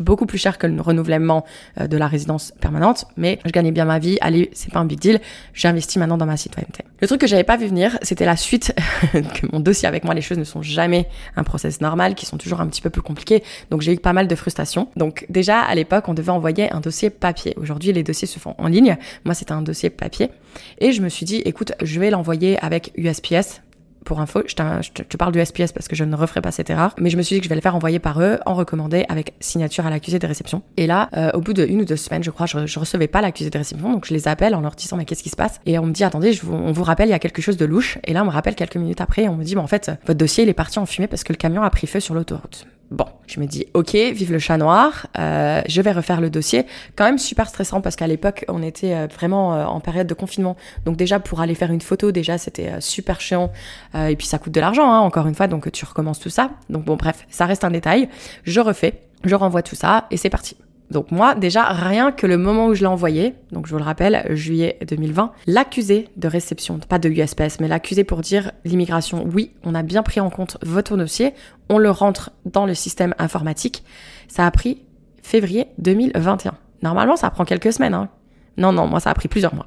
beaucoup 0.00 0.26
plus 0.26 0.38
cher 0.38 0.58
que 0.58 0.66
le 0.66 0.80
renouvellement 0.80 1.44
euh, 1.80 1.86
de 1.86 1.96
la 1.96 2.06
résidence 2.06 2.52
permanente, 2.60 3.06
mais 3.16 3.38
je 3.44 3.50
gagnais 3.50 3.72
bien 3.72 3.84
ma 3.84 3.98
vie, 3.98 4.18
allez, 4.20 4.50
c'est 4.52 4.72
pas 4.72 4.80
un 4.80 4.84
big 4.84 4.98
deal, 4.98 5.20
j'ai 5.54 5.68
investi 5.68 5.98
maintenant 5.98 6.16
dans 6.16 6.26
ma 6.26 6.36
citoyenneté. 6.36 6.84
Le 7.00 7.06
truc 7.06 7.20
que 7.20 7.26
j'avais 7.26 7.44
pas 7.44 7.56
vu 7.56 7.66
venir, 7.66 7.98
c'était 8.02 8.24
la 8.24 8.36
suite, 8.36 8.74
que 9.12 9.46
mon 9.52 9.60
dossier 9.60 9.88
avec 9.88 10.04
moi, 10.04 10.14
les 10.14 10.20
choses 10.20 10.38
ne 10.38 10.44
sont 10.44 10.62
jamais 10.62 11.08
un 11.36 11.44
process 11.44 11.80
normal, 11.80 12.14
qui 12.14 12.26
sont 12.26 12.38
toujours 12.38 12.60
un 12.60 12.66
petit 12.66 12.82
peu 12.82 12.90
plus 12.90 13.02
compliqués, 13.02 13.42
donc 13.70 13.82
j'ai 13.82 13.92
eu 13.92 13.98
pas 13.98 14.12
mal 14.12 14.28
de 14.28 14.34
frustration. 14.34 14.88
Donc 14.96 15.26
déjà, 15.28 15.60
à 15.60 15.74
l'époque, 15.74 16.08
on 16.08 16.14
devait 16.14 16.32
envoyer 16.32 16.72
un 16.72 16.80
dossier 16.80 17.10
papier. 17.10 17.54
Aujourd'hui, 17.56 17.92
les 17.92 18.02
dossiers 18.02 18.28
se 18.28 18.38
font 18.38 18.54
en 18.58 18.68
ligne, 18.68 18.96
moi 19.24 19.34
c'était 19.34 19.52
un 19.52 19.62
dossier 19.62 19.90
papier, 19.90 20.30
et 20.78 20.92
je 20.92 21.02
me 21.02 21.08
suis 21.08 21.26
dit, 21.26 21.36
écoute, 21.44 21.72
je 21.82 22.00
vais 22.00 22.10
l'envoyer 22.10 22.58
avec 22.64 22.92
USPS, 22.96 23.62
pour 24.06 24.20
info, 24.20 24.42
je, 24.46 24.54
te 24.54 25.16
parle 25.18 25.32
du 25.32 25.44
SPS 25.44 25.72
parce 25.72 25.88
que 25.88 25.96
je 25.96 26.04
ne 26.04 26.16
referai 26.16 26.40
pas 26.40 26.52
cette 26.52 26.70
erreur, 26.70 26.94
mais 26.98 27.10
je 27.10 27.16
me 27.18 27.22
suis 27.22 27.34
dit 27.34 27.40
que 27.40 27.44
je 27.44 27.48
vais 27.50 27.56
le 27.56 27.60
faire 27.60 27.74
envoyer 27.74 27.98
par 27.98 28.22
eux 28.22 28.38
en 28.46 28.54
recommandé 28.54 29.04
avec 29.08 29.34
signature 29.40 29.84
à 29.84 29.90
l'accusé 29.90 30.18
de 30.18 30.26
réception. 30.26 30.62
Et 30.76 30.86
là, 30.86 31.10
euh, 31.16 31.30
au 31.34 31.40
bout 31.40 31.52
de 31.52 31.66
une 31.66 31.82
ou 31.82 31.84
deux 31.84 31.96
semaines, 31.96 32.22
je 32.22 32.30
crois, 32.30 32.46
je, 32.46 32.66
je 32.66 32.78
recevais 32.78 33.08
pas 33.08 33.20
l'accusé 33.20 33.50
de 33.50 33.58
réception, 33.58 33.92
donc 33.92 34.06
je 34.06 34.14
les 34.14 34.28
appelle 34.28 34.54
en 34.54 34.60
leur 34.60 34.76
disant 34.76 34.96
mais 34.96 35.04
qu'est-ce 35.04 35.24
qui 35.24 35.28
se 35.28 35.36
passe? 35.36 35.60
Et 35.66 35.78
on 35.78 35.86
me 35.86 35.92
dit 35.92 36.04
attendez, 36.04 36.32
je 36.32 36.46
vous, 36.46 36.54
on 36.54 36.72
vous 36.72 36.84
rappelle, 36.84 37.08
il 37.08 37.12
y 37.12 37.14
a 37.14 37.18
quelque 37.18 37.42
chose 37.42 37.56
de 37.56 37.66
louche. 37.66 37.98
Et 38.04 38.12
là, 38.12 38.22
on 38.22 38.26
me 38.26 38.30
rappelle 38.30 38.54
quelques 38.54 38.76
minutes 38.76 39.00
après, 39.00 39.24
et 39.24 39.28
on 39.28 39.36
me 39.36 39.44
dit 39.44 39.56
mais 39.56 39.62
en 39.62 39.66
fait, 39.66 39.90
votre 40.06 40.18
dossier 40.18 40.44
il 40.44 40.48
est 40.48 40.54
parti 40.54 40.78
en 40.78 40.86
fumée 40.86 41.08
parce 41.08 41.24
que 41.24 41.32
le 41.32 41.38
camion 41.38 41.62
a 41.62 41.70
pris 41.70 41.88
feu 41.88 42.00
sur 42.00 42.14
l'autoroute. 42.14 42.66
Bon, 42.92 43.06
je 43.26 43.40
me 43.40 43.46
dis, 43.46 43.66
ok, 43.74 43.94
vive 43.94 44.30
le 44.30 44.38
chat 44.38 44.56
noir, 44.58 45.08
euh, 45.18 45.60
je 45.66 45.82
vais 45.82 45.90
refaire 45.90 46.20
le 46.20 46.30
dossier. 46.30 46.66
Quand 46.94 47.04
même 47.04 47.18
super 47.18 47.48
stressant 47.48 47.80
parce 47.80 47.96
qu'à 47.96 48.06
l'époque, 48.06 48.44
on 48.46 48.62
était 48.62 48.94
euh, 48.94 49.06
vraiment 49.12 49.54
euh, 49.54 49.64
en 49.64 49.80
période 49.80 50.06
de 50.06 50.14
confinement. 50.14 50.56
Donc 50.84 50.96
déjà, 50.96 51.18
pour 51.18 51.40
aller 51.40 51.56
faire 51.56 51.72
une 51.72 51.80
photo, 51.80 52.12
déjà, 52.12 52.38
c'était 52.38 52.80
super 52.80 53.20
chiant. 53.20 53.50
et 53.94 54.14
puis 54.14 54.26
ça 54.26 54.38
coûte 54.38 54.52
de 54.52 54.60
l'argent, 54.60 54.88
hein, 54.92 55.00
encore 55.00 55.26
une 55.26 55.34
fois, 55.34 55.48
donc 55.48 55.70
tu 55.72 55.84
recommences 55.84 56.20
tout 56.20 56.30
ça. 56.30 56.50
Donc 56.70 56.84
bon, 56.84 56.96
bref, 56.96 57.26
ça 57.28 57.46
reste 57.46 57.64
un 57.64 57.70
détail. 57.70 58.08
Je 58.44 58.60
refais, 58.60 59.02
je 59.24 59.34
renvoie 59.34 59.62
tout 59.62 59.76
ça 59.76 60.06
et 60.12 60.16
c'est 60.16 60.30
parti. 60.30 60.56
Donc 60.90 61.10
moi, 61.10 61.34
déjà, 61.34 61.64
rien 61.64 62.12
que 62.12 62.26
le 62.26 62.36
moment 62.36 62.66
où 62.66 62.74
je 62.74 62.80
l'ai 62.80 62.86
envoyé, 62.86 63.34
donc 63.50 63.66
je 63.66 63.72
vous 63.72 63.78
le 63.78 63.84
rappelle, 63.84 64.24
juillet 64.30 64.78
2020, 64.86 65.32
l'accusé 65.46 66.08
de 66.16 66.28
réception, 66.28 66.78
pas 66.78 66.98
de 66.98 67.08
USPS, 67.08 67.60
mais 67.60 67.68
l'accusé 67.68 68.04
pour 68.04 68.20
dire 68.20 68.52
l'immigration, 68.64 69.26
oui, 69.32 69.50
on 69.64 69.74
a 69.74 69.82
bien 69.82 70.02
pris 70.02 70.20
en 70.20 70.30
compte 70.30 70.58
votre 70.62 70.96
dossier, 70.96 71.34
on 71.68 71.78
le 71.78 71.90
rentre 71.90 72.30
dans 72.44 72.66
le 72.66 72.74
système 72.74 73.14
informatique, 73.18 73.82
ça 74.28 74.46
a 74.46 74.50
pris 74.50 74.82
février 75.22 75.66
2021. 75.78 76.54
Normalement, 76.82 77.16
ça 77.16 77.30
prend 77.30 77.44
quelques 77.44 77.72
semaines. 77.72 77.94
Hein. 77.94 78.08
Non, 78.56 78.72
non, 78.72 78.86
moi, 78.86 79.00
ça 79.00 79.10
a 79.10 79.14
pris 79.14 79.28
plusieurs 79.28 79.54
mois. 79.54 79.66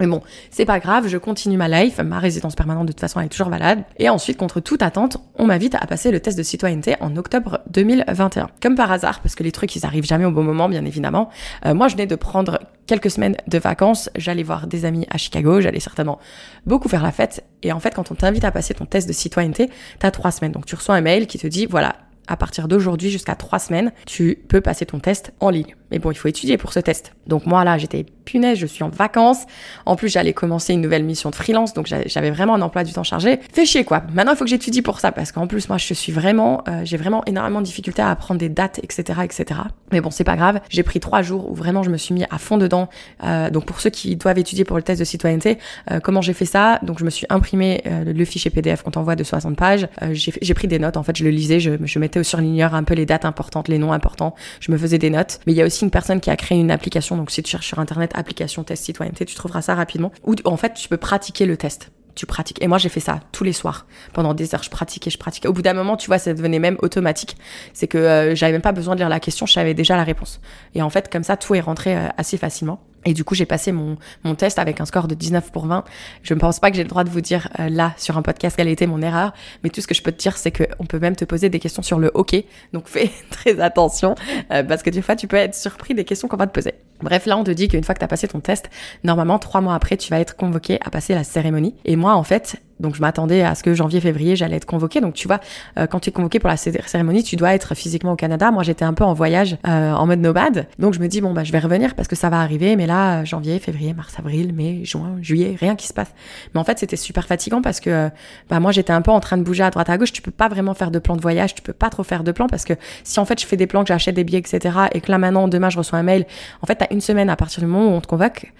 Mais 0.00 0.06
bon, 0.06 0.22
c'est 0.50 0.64
pas 0.64 0.80
grave, 0.80 1.06
je 1.06 1.18
continue 1.18 1.56
ma 1.56 1.68
life, 1.68 1.98
ma 1.98 2.18
résidence 2.18 2.54
permanente 2.54 2.86
de 2.86 2.92
toute 2.92 3.00
façon 3.00 3.20
elle 3.20 3.26
est 3.26 3.28
toujours 3.28 3.50
valable. 3.50 3.84
Et 3.98 4.08
ensuite, 4.08 4.36
contre 4.36 4.60
toute 4.60 4.82
attente, 4.82 5.18
on 5.36 5.46
m'invite 5.46 5.74
à 5.74 5.86
passer 5.86 6.10
le 6.10 6.20
test 6.20 6.36
de 6.36 6.42
citoyenneté 6.42 6.96
en 7.00 7.16
octobre 7.16 7.60
2021. 7.70 8.48
Comme 8.60 8.74
par 8.74 8.90
hasard, 8.90 9.20
parce 9.20 9.34
que 9.34 9.42
les 9.42 9.52
trucs 9.52 9.76
ils 9.76 9.86
arrivent 9.86 10.04
jamais 10.04 10.24
au 10.24 10.30
bon 10.30 10.42
moment, 10.42 10.68
bien 10.68 10.84
évidemment. 10.84 11.28
Euh, 11.66 11.74
moi, 11.74 11.88
je 11.88 11.94
venais 11.94 12.06
de 12.06 12.16
prendre 12.16 12.58
quelques 12.86 13.10
semaines 13.10 13.36
de 13.46 13.58
vacances, 13.58 14.10
j'allais 14.16 14.42
voir 14.42 14.66
des 14.66 14.84
amis 14.84 15.06
à 15.10 15.18
Chicago, 15.18 15.60
j'allais 15.60 15.80
certainement 15.80 16.18
beaucoup 16.66 16.88
faire 16.88 17.02
la 17.02 17.12
fête. 17.12 17.44
Et 17.62 17.72
en 17.72 17.80
fait, 17.80 17.94
quand 17.94 18.10
on 18.10 18.14
t'invite 18.14 18.44
à 18.44 18.50
passer 18.50 18.74
ton 18.74 18.86
test 18.86 19.06
de 19.06 19.12
citoyenneté, 19.12 19.70
t'as 19.98 20.10
trois 20.10 20.30
semaines. 20.30 20.52
Donc 20.52 20.66
tu 20.66 20.74
reçois 20.74 20.94
un 20.94 21.00
mail 21.00 21.26
qui 21.26 21.38
te 21.38 21.46
dit, 21.46 21.66
voilà, 21.66 21.96
à 22.28 22.36
partir 22.36 22.68
d'aujourd'hui 22.68 23.10
jusqu'à 23.10 23.34
trois 23.34 23.58
semaines, 23.58 23.92
tu 24.06 24.38
peux 24.48 24.60
passer 24.60 24.86
ton 24.86 25.00
test 25.00 25.32
en 25.40 25.50
ligne. 25.50 25.74
Mais 25.90 25.98
bon, 25.98 26.10
il 26.10 26.14
faut 26.14 26.28
étudier 26.28 26.56
pour 26.56 26.72
ce 26.72 26.80
test. 26.80 27.14
Donc 27.26 27.46
moi 27.46 27.64
là, 27.64 27.78
j'étais 27.78 28.06
punaise, 28.24 28.58
je 28.58 28.66
suis 28.66 28.84
en 28.84 28.88
vacances. 28.88 29.44
En 29.86 29.96
plus, 29.96 30.08
j'allais 30.08 30.32
commencer 30.32 30.72
une 30.72 30.80
nouvelle 30.80 31.04
mission 31.04 31.30
de 31.30 31.34
freelance, 31.34 31.74
donc 31.74 31.86
j'avais 31.86 32.30
vraiment 32.30 32.54
un 32.54 32.62
emploi 32.62 32.84
du 32.84 32.92
temps 32.92 33.04
chargé. 33.04 33.40
Fais 33.52 33.66
chier 33.66 33.84
quoi. 33.84 34.02
Maintenant, 34.12 34.32
il 34.32 34.36
faut 34.36 34.44
que 34.44 34.50
j'étudie 34.50 34.82
pour 34.82 35.00
ça, 35.00 35.12
parce 35.12 35.32
qu'en 35.32 35.46
plus, 35.46 35.68
moi, 35.68 35.78
je 35.78 35.94
suis 35.94 36.12
vraiment, 36.12 36.62
euh, 36.68 36.82
j'ai 36.84 36.96
vraiment 36.96 37.24
énormément 37.26 37.60
de 37.60 37.66
difficultés 37.66 38.02
à 38.02 38.10
apprendre 38.10 38.38
des 38.38 38.48
dates, 38.48 38.80
etc., 38.82 39.20
etc. 39.24 39.60
Mais 39.90 40.00
bon, 40.00 40.10
c'est 40.10 40.24
pas 40.24 40.36
grave. 40.36 40.60
J'ai 40.68 40.82
pris 40.82 41.00
trois 41.00 41.22
jours 41.22 41.50
où 41.50 41.54
vraiment 41.54 41.82
je 41.82 41.90
me 41.90 41.96
suis 41.96 42.14
mis 42.14 42.24
à 42.30 42.38
fond 42.38 42.58
dedans. 42.58 42.88
Euh, 43.24 43.50
donc 43.50 43.66
pour 43.66 43.80
ceux 43.80 43.90
qui 43.90 44.16
doivent 44.16 44.38
étudier 44.38 44.64
pour 44.64 44.76
le 44.76 44.82
test 44.82 45.00
de 45.00 45.04
citoyenneté, 45.04 45.58
euh, 45.90 46.00
comment 46.00 46.22
j'ai 46.22 46.32
fait 46.32 46.44
ça? 46.44 46.78
Donc 46.82 46.98
je 46.98 47.04
me 47.04 47.10
suis 47.10 47.26
imprimé 47.28 47.82
le 47.84 48.24
fichier 48.24 48.50
PDF 48.50 48.82
qu'on 48.82 48.90
t'envoie 48.90 49.16
de 49.16 49.24
60 49.24 49.56
pages. 49.56 49.88
j'ai 50.12 50.54
pris 50.54 50.68
des 50.68 50.78
notes. 50.78 50.96
En 50.96 51.02
fait, 51.02 51.16
je 51.16 51.24
le 51.24 51.30
lisais, 51.30 51.60
je, 51.60 51.72
je 51.82 51.98
mettais 51.98 52.20
au 52.20 52.22
surligneur 52.22 52.74
un 52.74 52.84
peu 52.84 52.94
les 52.94 53.06
dates 53.06 53.24
importantes, 53.24 53.68
les 53.68 53.78
noms 53.78 53.92
importants. 53.92 54.34
Je 54.60 54.72
me 54.72 54.78
faisais 54.78 54.98
des 54.98 55.10
notes. 55.10 55.40
Mais 55.46 55.52
il 55.52 55.56
y 55.56 55.62
a 55.62 55.66
aussi 55.66 55.84
une 55.84 55.90
personne 55.90 56.20
qui 56.20 56.30
a 56.30 56.36
créé 56.36 56.58
une 56.58 56.70
application. 56.70 57.16
Donc 57.16 57.30
si 57.30 57.42
tu 57.42 57.50
cherches 57.50 57.66
sur 57.66 57.78
internet 57.78 58.11
application 58.14 58.64
test 58.64 58.84
citoyenneté, 58.84 59.24
tu 59.24 59.34
trouveras 59.34 59.62
ça 59.62 59.74
rapidement. 59.74 60.12
Où 60.24 60.34
en 60.44 60.56
fait, 60.56 60.74
tu 60.74 60.88
peux 60.88 60.96
pratiquer 60.96 61.46
le 61.46 61.56
test 61.56 61.90
tu 62.14 62.26
pratiques. 62.26 62.62
Et 62.62 62.68
moi, 62.68 62.78
j'ai 62.78 62.88
fait 62.88 63.00
ça 63.00 63.20
tous 63.32 63.44
les 63.44 63.52
soirs. 63.52 63.86
Pendant 64.12 64.34
des 64.34 64.54
heures, 64.54 64.62
je 64.62 64.70
pratiquais, 64.70 65.10
je 65.10 65.18
pratiquais. 65.18 65.48
Au 65.48 65.52
bout 65.52 65.62
d'un 65.62 65.74
moment, 65.74 65.96
tu 65.96 66.06
vois, 66.08 66.18
ça 66.18 66.32
devenait 66.34 66.58
même 66.58 66.76
automatique. 66.82 67.36
C'est 67.72 67.86
que 67.86 67.98
euh, 67.98 68.34
j'avais 68.34 68.52
même 68.52 68.62
pas 68.62 68.72
besoin 68.72 68.94
de 68.94 69.00
lire 69.00 69.08
la 69.08 69.20
question, 69.20 69.46
je 69.46 69.52
savais 69.52 69.74
déjà 69.74 69.96
la 69.96 70.04
réponse. 70.04 70.40
Et 70.74 70.82
en 70.82 70.90
fait, 70.90 71.10
comme 71.10 71.22
ça, 71.22 71.36
tout 71.36 71.54
est 71.54 71.60
rentré 71.60 71.96
euh, 71.96 72.08
assez 72.18 72.36
facilement. 72.36 72.82
Et 73.04 73.14
du 73.14 73.24
coup, 73.24 73.34
j'ai 73.34 73.46
passé 73.46 73.72
mon, 73.72 73.96
mon 74.22 74.36
test 74.36 74.60
avec 74.60 74.80
un 74.80 74.84
score 74.84 75.08
de 75.08 75.14
19 75.14 75.50
pour 75.50 75.66
20. 75.66 75.84
Je 76.22 76.34
ne 76.34 76.38
pense 76.38 76.60
pas 76.60 76.70
que 76.70 76.76
j'ai 76.76 76.84
le 76.84 76.88
droit 76.88 77.02
de 77.02 77.10
vous 77.10 77.20
dire 77.20 77.48
euh, 77.58 77.68
là, 77.68 77.94
sur 77.96 78.16
un 78.16 78.22
podcast, 78.22 78.56
quelle 78.56 78.68
était 78.68 78.86
mon 78.86 79.02
erreur. 79.02 79.32
Mais 79.64 79.70
tout 79.70 79.80
ce 79.80 79.86
que 79.86 79.94
je 79.94 80.02
peux 80.02 80.12
te 80.12 80.18
dire, 80.18 80.36
c'est 80.36 80.52
qu'on 80.52 80.84
peut 80.84 81.00
même 81.00 81.16
te 81.16 81.24
poser 81.24 81.48
des 81.48 81.58
questions 81.58 81.82
sur 81.82 81.98
le 81.98 82.10
hockey. 82.14 82.46
Donc 82.72 82.86
fais 82.88 83.10
très 83.30 83.58
attention, 83.60 84.14
parce 84.48 84.82
que 84.82 84.90
des 84.90 85.02
fois, 85.02 85.16
tu 85.16 85.26
peux 85.26 85.36
être 85.36 85.54
surpris 85.54 85.94
des 85.94 86.04
questions 86.04 86.28
qu'on 86.28 86.36
va 86.36 86.46
te 86.46 86.52
poser. 86.52 86.74
Bref, 87.02 87.26
là, 87.26 87.36
on 87.36 87.44
te 87.44 87.50
dit 87.50 87.68
qu'une 87.68 87.84
fois 87.84 87.94
que 87.94 88.00
tu 88.00 88.04
as 88.04 88.08
passé 88.08 88.28
ton 88.28 88.40
test, 88.40 88.70
normalement, 89.04 89.38
trois 89.38 89.60
mois 89.60 89.74
après, 89.74 89.96
tu 89.96 90.10
vas 90.10 90.20
être 90.20 90.36
convoqué 90.36 90.78
à 90.84 90.90
passer 90.90 91.14
la 91.14 91.24
cérémonie. 91.24 91.74
Et 91.84 91.96
moi, 91.96 92.14
en 92.14 92.22
fait, 92.22 92.60
donc 92.82 92.96
je 92.96 93.00
m'attendais 93.00 93.42
à 93.42 93.54
ce 93.54 93.62
que 93.62 93.72
janvier-février, 93.74 94.36
j'allais 94.36 94.56
être 94.56 94.66
convoquée. 94.66 95.00
Donc 95.00 95.14
tu 95.14 95.28
vois, 95.28 95.40
euh, 95.78 95.86
quand 95.86 96.00
tu 96.00 96.10
es 96.10 96.12
convoqué 96.12 96.38
pour 96.38 96.48
la 96.48 96.56
cérémonie, 96.56 97.22
tu 97.22 97.36
dois 97.36 97.54
être 97.54 97.74
physiquement 97.74 98.12
au 98.12 98.16
Canada. 98.16 98.50
Moi, 98.50 98.64
j'étais 98.64 98.84
un 98.84 98.92
peu 98.92 99.04
en 99.04 99.14
voyage, 99.14 99.56
euh, 99.66 99.92
en 99.92 100.06
mode 100.06 100.20
nomade. 100.20 100.66
Donc 100.78 100.92
je 100.92 101.00
me 101.00 101.06
dis, 101.06 101.20
bon, 101.20 101.32
bah 101.32 101.44
je 101.44 101.52
vais 101.52 101.60
revenir 101.60 101.94
parce 101.94 102.08
que 102.08 102.16
ça 102.16 102.28
va 102.28 102.40
arriver. 102.40 102.76
Mais 102.76 102.86
là, 102.86 103.20
euh, 103.20 103.24
janvier, 103.24 103.58
février, 103.60 103.94
mars, 103.94 104.14
avril, 104.18 104.52
mai, 104.52 104.84
juin, 104.84 105.16
juillet, 105.20 105.56
rien 105.58 105.76
qui 105.76 105.86
se 105.86 105.94
passe. 105.94 106.12
Mais 106.54 106.60
en 106.60 106.64
fait, 106.64 106.78
c'était 106.78 106.96
super 106.96 107.26
fatigant 107.26 107.62
parce 107.62 107.80
que 107.80 108.10
bah, 108.50 108.58
moi, 108.60 108.72
j'étais 108.72 108.92
un 108.92 109.02
peu 109.02 109.12
en 109.12 109.20
train 109.20 109.38
de 109.38 109.44
bouger 109.44 109.62
à 109.62 109.70
droite 109.70 109.88
à 109.88 109.96
gauche. 109.96 110.12
Tu 110.12 110.22
peux 110.22 110.32
pas 110.32 110.48
vraiment 110.48 110.74
faire 110.74 110.90
de 110.90 110.98
plan 110.98 111.16
de 111.16 111.22
voyage. 111.22 111.54
Tu 111.54 111.62
peux 111.62 111.72
pas 111.72 111.88
trop 111.88 112.02
faire 112.02 112.24
de 112.24 112.32
plans 112.32 112.48
parce 112.48 112.64
que 112.64 112.74
si 113.04 113.20
en 113.20 113.24
fait 113.24 113.40
je 113.40 113.46
fais 113.46 113.56
des 113.56 113.66
plans, 113.66 113.82
que 113.82 113.88
j'achète 113.88 114.16
des 114.16 114.24
billets, 114.24 114.40
etc. 114.40 114.76
et 114.92 115.00
que 115.00 115.10
là 115.10 115.18
maintenant, 115.18 115.46
demain, 115.46 115.70
je 115.70 115.78
reçois 115.78 115.98
un 115.98 116.02
mail, 116.02 116.26
en 116.62 116.66
fait, 116.66 116.84
une 116.92 117.00
semaine 117.00 117.30
à 117.30 117.36
partir 117.36 117.60
du 117.60 117.66
moment 117.66 117.88
où 117.88 117.92
on 117.92 118.00
te 118.00 118.06
convoque. 118.06 118.52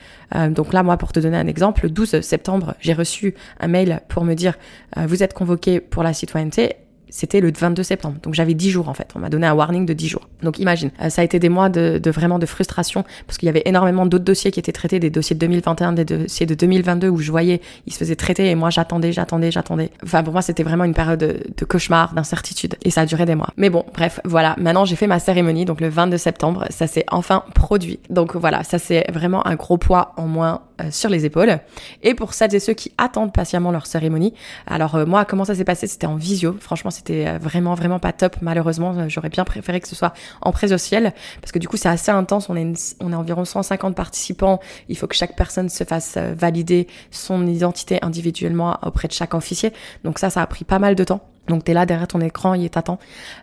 donc 0.51 0.73
là, 0.73 0.83
moi, 0.83 0.97
pour 0.97 1.13
te 1.13 1.21
donner 1.21 1.37
un 1.37 1.47
exemple, 1.47 1.83
le 1.85 1.91
12 1.91 2.21
septembre, 2.23 2.75
j'ai 2.81 2.95
reçu 2.95 3.35
un 3.61 3.69
mail 3.69 4.01
pour 4.09 4.25
me 4.25 4.35
dire 4.35 4.55
euh, 4.97 5.07
vous 5.07 5.23
êtes 5.23 5.35
convoqué 5.35 5.81
pour 5.81 6.03
la 6.03 6.13
citoyenneté 6.13 6.77
c'était 7.13 7.41
le 7.41 7.53
22 7.57 7.83
septembre. 7.83 8.17
Donc 8.23 8.35
j'avais 8.35 8.55
10 8.55 8.71
jours 8.71 8.89
en 8.89 8.95
fait. 8.95 9.11
On 9.15 9.19
m'a 9.19 9.29
donné 9.29 9.47
un 9.47 9.53
warning 9.53 9.87
de 9.87 9.93
10 9.93 10.09
jours. 10.09 10.29
Donc 10.43 10.59
imagine, 10.59 10.91
euh, 11.01 11.11
ça 11.11 11.21
a 11.21 11.25
été 11.25 11.39
des 11.39 11.51
mois 11.51 11.69
de, 11.69 12.01
vraiment 12.07 12.39
de 12.39 12.47
frustration 12.47 13.05
parce 13.27 13.39
qu'il 13.39 13.47
y 13.47 13.51
avait 13.51 13.63
énormément 13.67 14.07
d'autres 14.07 14.25
dossiers 14.25 14.51
qui 14.51 14.59
étaient 14.59 14.73
traités, 14.73 14.99
des 14.99 15.11
dossiers 15.11 15.35
de 15.35 15.41
2021, 15.41 15.93
des 15.93 16.05
dossiers 16.05 16.47
de 16.47 16.55
2022 16.55 17.09
où 17.09 17.19
je 17.19 17.31
voyais 17.31 17.61
ils 17.87 17.93
se 17.93 17.99
faisaient 17.99 18.17
traiter 18.17 18.51
et 18.51 18.55
moi 18.55 18.71
j'attendais, 18.71 19.13
j'attendais, 19.13 19.51
j'attendais. 19.51 19.91
Enfin 20.03 20.23
pour 20.23 20.33
moi 20.33 20.43
c'était 20.43 20.63
vraiment 20.63 20.85
une 20.85 20.95
période 20.95 21.21
de, 21.21 21.65
cauchemar, 21.67 22.15
d'incertitude 22.15 22.77
et 22.83 22.91
ça 22.91 23.03
a 23.03 23.07
duré 23.07 23.27
des 23.27 23.35
mois. 23.35 23.51
Mais 23.57 23.69
bon, 23.69 23.85
bref, 23.93 24.21
voilà. 24.25 24.57
Maintenant 24.59 24.87
j'ai 24.87 24.97
fait 24.97 25.07
ma 25.07 25.19
cérémonie 25.19 25.67
donc 25.67 25.83
le 25.83 25.91
22 25.91 26.17
septembre, 26.17 26.65
ça 26.71 26.87
s'est 26.87 27.05
enfin 27.11 27.45
produit. 27.55 28.01
Donc 28.09 28.35
voilà, 28.37 28.65
ça 28.65 28.79
c'est 28.79 29.05
vraiment 29.13 29.47
un 29.47 29.57
gros 29.57 29.77
poids 29.77 30.15
en 30.17 30.27
moins 30.27 30.63
sur 30.91 31.11
les 31.11 31.25
épaules. 31.25 31.59
Et 32.03 32.15
pour 32.15 32.35
celles 32.35 32.55
et 32.55 32.61
ceux 32.61 32.73
qui 32.73 32.93
attendent 32.99 33.33
patiemment 33.33 33.71
leur 33.71 33.87
cérémonie, 33.87 34.35
alors 34.67 34.95
euh, 34.95 35.07
moi 35.07 35.25
comment 35.25 35.45
ça 35.45 35.55
s'est 35.55 35.65
passé? 35.65 35.87
C'était 35.87 36.07
en 36.07 36.17
visio. 36.17 36.57
Franchement 36.61 36.91
c'était 36.91 37.27
euh, 37.27 37.39
vraiment 37.39 37.75
vraiment 37.75 37.99
pas 37.99 38.13
top. 38.13 38.37
Malheureusement 38.41 39.09
j'aurais 39.09 39.29
bien 39.29 39.45
préféré 39.45 39.81
que 39.81 39.89
ce 39.89 39.95
soit 39.95 40.13
en 40.41 40.53
présentiel 40.53 41.13
parce 41.41 41.53
que 41.53 41.59
du 41.59 41.69
coup 41.69 41.77
c'est 41.77 41.89
assez 41.89 42.11
intense. 42.11 42.49
On 42.49 42.57
est 42.57 42.97
on 43.01 43.13
est 43.13 43.17
environ 43.17 43.45
150 43.45 43.95
participants. 43.95 44.61
Il 44.89 44.97
faut 44.97 45.07
que 45.07 45.17
chaque 45.17 45.37
personne 45.37 45.69
se 45.69 45.85
fasse 45.85 46.17
valider 46.17 46.87
son 47.11 47.47
identité 47.47 47.99
individuellement 48.03 48.79
auprès 48.83 49.09
de 49.09 49.13
chaque 49.13 49.35
officier. 49.35 49.73
Donc 50.05 50.19
ça 50.19 50.31
ça 50.31 50.43
a 50.43 50.47
pris 50.47 50.65
pas 50.65 50.79
mal 50.79 50.95
de 50.95 51.05
temps. 51.05 51.21
Donc 51.49 51.65
tu 51.65 51.71
es 51.73 51.75
là 51.75 51.87
derrière 51.87 52.07
ton 52.07 52.21
écran, 52.21 52.55
il 52.55 52.71
t'attend. 52.71 52.99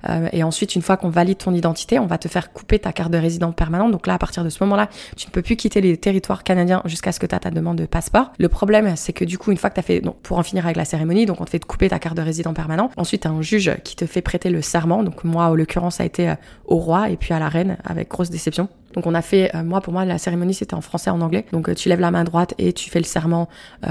Euh, 0.10 0.30
et 0.32 0.44
ensuite, 0.44 0.76
une 0.76 0.82
fois 0.82 0.98
qu'on 0.98 1.10
valide 1.10 1.38
ton 1.38 1.54
identité, 1.54 2.00
on 2.00 2.06
va 2.06 2.18
te 2.18 2.28
faire 2.28 2.54
couper 2.54 2.80
ta 2.80 2.92
carte 2.94 3.12
de 3.12 3.18
résident 3.18 3.52
permanente. 3.52 3.92
Donc 3.92 4.08
là, 4.08 4.14
à 4.14 4.18
partir 4.18 4.44
de 4.44 4.50
ce 4.50 4.64
moment-là, 4.64 4.90
tu 5.18 5.28
ne 5.28 5.32
peux 5.32 5.42
plus 5.42 5.56
quitter 5.56 5.82
les 5.82 5.98
territoires 5.98 6.44
canadiens 6.44 6.82
jusqu'à 6.86 7.12
ce 7.12 7.20
que 7.20 7.26
tu 7.26 7.38
ta 7.38 7.52
demande 7.52 7.78
de 7.78 7.86
passeport. 7.86 8.32
Le 8.40 8.50
problème, 8.50 8.96
c'est 8.96 9.14
que 9.14 9.26
du 9.26 9.38
coup, 9.38 9.52
une 9.52 9.58
fois 9.58 9.70
que 9.70 9.76
tu 9.76 9.80
as 9.80 9.84
fait, 9.84 10.02
donc, 10.02 10.18
pour 10.22 10.38
en 10.38 10.44
finir 10.44 10.66
avec 10.66 10.78
la 10.78 10.86
cérémonie, 10.86 11.26
donc 11.26 11.42
on 11.42 11.46
te 11.46 11.50
fait 11.50 11.64
couper 11.64 11.90
ta 11.90 12.00
carte 12.00 12.18
de 12.18 12.22
résident 12.22 12.54
permanent. 12.54 12.90
Ensuite, 12.98 13.26
as 13.26 13.30
un 13.30 13.42
juge 13.42 13.72
qui 13.84 13.96
te 13.96 14.06
fait 14.06 14.22
prêter 14.22 14.50
le 14.50 14.62
serment. 14.62 15.04
Donc 15.04 15.24
moi, 15.24 15.46
en 15.46 15.56
l'occurrence, 15.56 15.96
ça 15.96 16.04
a 16.04 16.06
été 16.06 16.30
euh, 16.30 16.36
au 16.66 16.78
roi 16.78 17.10
et 17.10 17.18
puis 17.18 17.34
à 17.34 17.40
la 17.40 17.50
reine, 17.50 17.78
avec 17.86 18.10
grosse 18.10 18.30
déception. 18.30 18.70
Donc 18.94 19.06
on 19.06 19.14
a 19.14 19.22
fait, 19.22 19.56
euh, 19.56 19.64
moi 19.64 19.82
pour 19.82 19.94
moi 19.94 20.04
la 20.04 20.18
cérémonie 20.18 20.56
c'était 20.56 20.74
en 20.74 20.82
français 20.82 21.12
et 21.12 21.14
en 21.14 21.22
anglais. 21.22 21.46
Donc 21.52 21.74
tu 21.76 21.90
lèves 21.90 22.00
la 22.00 22.10
main 22.10 22.24
droite 22.24 22.56
et 22.58 22.74
tu 22.74 22.90
fais 22.90 23.00
le 23.00 23.06
serment 23.06 23.48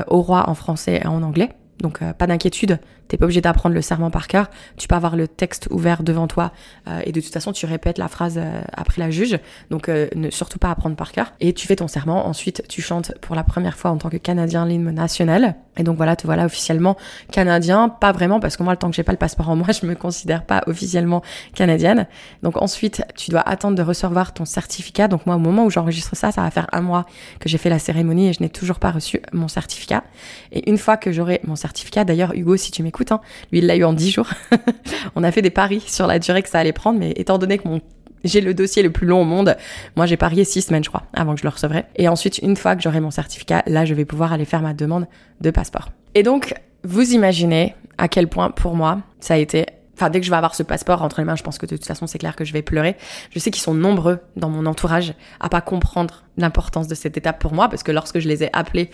au 0.09 0.23
roi 0.23 0.49
en 0.49 0.55
français 0.55 1.01
et 1.05 1.07
en 1.07 1.23
anglais. 1.23 1.51
Donc 1.81 2.01
pas 2.15 2.27
d'inquiétude, 2.27 2.79
T'es 3.09 3.17
pas 3.17 3.25
obligé 3.25 3.41
d'apprendre 3.41 3.75
le 3.75 3.83
serment 3.83 4.11
par 4.11 4.29
cœur. 4.29 4.49
Tu 4.77 4.87
peux 4.87 4.95
avoir 4.95 5.17
le 5.17 5.27
texte 5.27 5.69
ouvert 5.71 6.03
devant 6.03 6.27
toi 6.29 6.53
euh, 6.87 7.01
et 7.05 7.13
de 7.13 7.21
toute 7.21 7.33
façon 7.33 7.53
tu 7.53 7.65
répètes 7.67 7.99
la 7.99 8.09
phrase 8.09 8.39
euh, 8.39 8.61
après 8.73 9.01
la 9.01 9.11
juge. 9.11 9.39
Donc 9.71 9.89
euh, 9.89 10.09
ne 10.15 10.31
surtout 10.31 10.59
pas 10.59 10.71
apprendre 10.71 10.95
par 10.95 11.13
cœur. 11.13 11.33
Et 11.41 11.55
tu 11.55 11.67
fais 11.67 11.77
ton 11.77 11.89
serment. 11.89 12.27
Ensuite 12.27 12.63
tu 12.69 12.83
chantes 12.83 13.13
pour 13.21 13.35
la 13.35 13.45
première 13.45 13.77
fois 13.77 13.91
en 13.91 13.97
tant 13.97 14.11
que 14.11 14.19
Canadien 14.19 14.67
l'hymne 14.67 14.91
national. 14.91 15.57
Et 15.79 15.85
donc 15.85 15.97
voilà, 15.97 16.17
te 16.17 16.27
voilà 16.27 16.45
officiellement 16.45 16.97
canadien. 17.33 17.89
Pas 17.89 18.13
vraiment 18.13 18.41
parce 18.41 18.57
que 18.57 18.63
moi 18.63 18.75
le 18.75 18.79
temps 18.79 18.91
que 18.91 18.97
j'ai 18.97 19.05
pas 19.05 19.13
le 19.13 19.19
passeport 19.19 19.49
en 19.49 19.57
moi, 19.57 19.69
je 19.81 19.87
me 19.87 19.95
considère 19.95 20.45
pas 20.45 20.63
officiellement 20.67 21.23
canadienne. 21.55 22.07
Donc 22.43 22.61
ensuite 22.61 23.03
tu 23.17 23.31
dois 23.31 23.49
attendre 23.49 23.77
de 23.77 23.83
recevoir 23.83 24.35
ton 24.35 24.45
certificat. 24.45 25.09
Donc 25.09 25.25
moi 25.25 25.37
au 25.37 25.41
moment 25.41 25.65
où 25.65 25.71
j'enregistre 25.71 26.15
ça, 26.15 26.31
ça 26.31 26.43
va 26.43 26.51
faire 26.51 26.67
un 26.73 26.83
mois 26.83 27.07
que 27.41 27.49
j'ai 27.49 27.59
fait 27.59 27.71
la 27.71 27.79
cérémonie 27.79 28.29
et 28.29 28.33
je 28.35 28.43
n'ai 28.43 28.51
toujours 28.51 28.81
pas 28.81 28.91
reçu 28.91 29.23
mon 29.33 29.49
certificat. 29.49 30.05
Et 30.53 30.69
une 30.69 30.77
fois 30.77 30.99
que 30.99 31.11
j'aurai 31.11 31.41
mon 31.45 31.57
certificat, 31.57 31.68
d'ailleurs 32.05 32.33
Hugo 32.35 32.57
si 32.57 32.71
tu 32.71 32.83
m'écoutes 32.83 33.09
Hein. 33.13 33.21
Lui, 33.53 33.59
il 33.59 33.67
l'a 33.67 33.77
eu 33.77 33.85
en 33.85 33.93
10 33.93 34.11
jours. 34.11 34.29
on 35.17 35.25
a 35.25 35.33
fait 35.33 35.43
des 35.43 35.51
paris 35.51 35.83
sur 35.87 36.07
la 36.07 36.19
durée 36.19 36.43
que 36.43 36.49
ça 36.49 36.59
allait 36.59 36.73
prendre, 36.73 36.99
mais 36.99 37.13
étant 37.17 37.39
donné 37.39 37.59
que 37.59 37.69
mon 37.69 37.81
j'ai 38.25 38.41
le 38.41 38.53
dossier 38.53 38.83
le 38.83 38.91
plus 38.91 39.07
long 39.07 39.23
au 39.23 39.25
monde. 39.25 39.57
Moi, 39.97 40.05
j'ai 40.07 40.17
parié 40.17 40.45
six 40.45 40.63
semaines, 40.63 40.83
je 40.83 40.89
crois, 40.89 41.05
avant 41.15 41.35
que 41.35 41.41
je 41.41 41.45
le 41.45 41.51
recevrai. 41.51 41.85
Et 41.95 42.09
ensuite, 42.09 42.39
une 42.39 42.57
fois 42.57 42.75
que 42.75 42.83
j'aurai 42.83 42.99
mon 42.99 43.13
certificat, 43.13 43.63
là, 43.67 43.85
je 43.85 43.95
vais 43.95 44.05
pouvoir 44.05 44.33
aller 44.33 44.45
faire 44.45 44.61
ma 44.61 44.75
demande 44.75 45.07
de 45.41 45.51
passeport. 45.53 45.91
Et 46.17 46.25
donc, 46.25 46.53
vous 46.83 47.13
imaginez 47.13 47.77
à 47.97 48.09
quel 48.09 48.27
point, 48.27 48.51
pour 48.51 48.75
moi, 48.75 49.03
ça 49.21 49.35
a 49.35 49.37
été 49.37 49.67
Enfin, 49.99 50.11
dès 50.11 50.21
que 50.21 50.27
je 50.27 50.31
vais 50.31 50.37
avoir 50.37 50.55
ce 50.55 50.63
passeport 50.63 51.03
entre 51.03 51.19
les 51.21 51.25
mains, 51.25 51.35
je 51.35 51.43
pense 51.43 51.59
que 51.59 51.67
de 51.67 51.77
toute 51.77 51.85
façon, 51.85 52.07
c'est 52.07 52.19
clair 52.19 52.37
que 52.37 52.45
je 52.45 52.53
vais 52.53 52.63
pleurer. 52.63 52.97
Je 53.33 53.41
sais 53.41 53.51
qu'ils 53.51 53.63
sont 53.63 53.75
nombreux 53.75 54.21
dans 54.37 54.49
mon 54.49 54.65
entourage 54.65 55.13
à 55.41 55.49
pas 55.49 55.61
comprendre 55.61 56.23
l'importance 56.37 56.87
de 56.87 56.95
cette 56.95 57.17
étape 57.17 57.41
pour 57.41 57.53
moi, 57.53 57.69
parce 57.69 57.83
que 57.83 57.91
lorsque 57.91 58.21
je 58.21 58.29
les 58.29 58.45
ai 58.45 58.51
appelés 58.53 58.91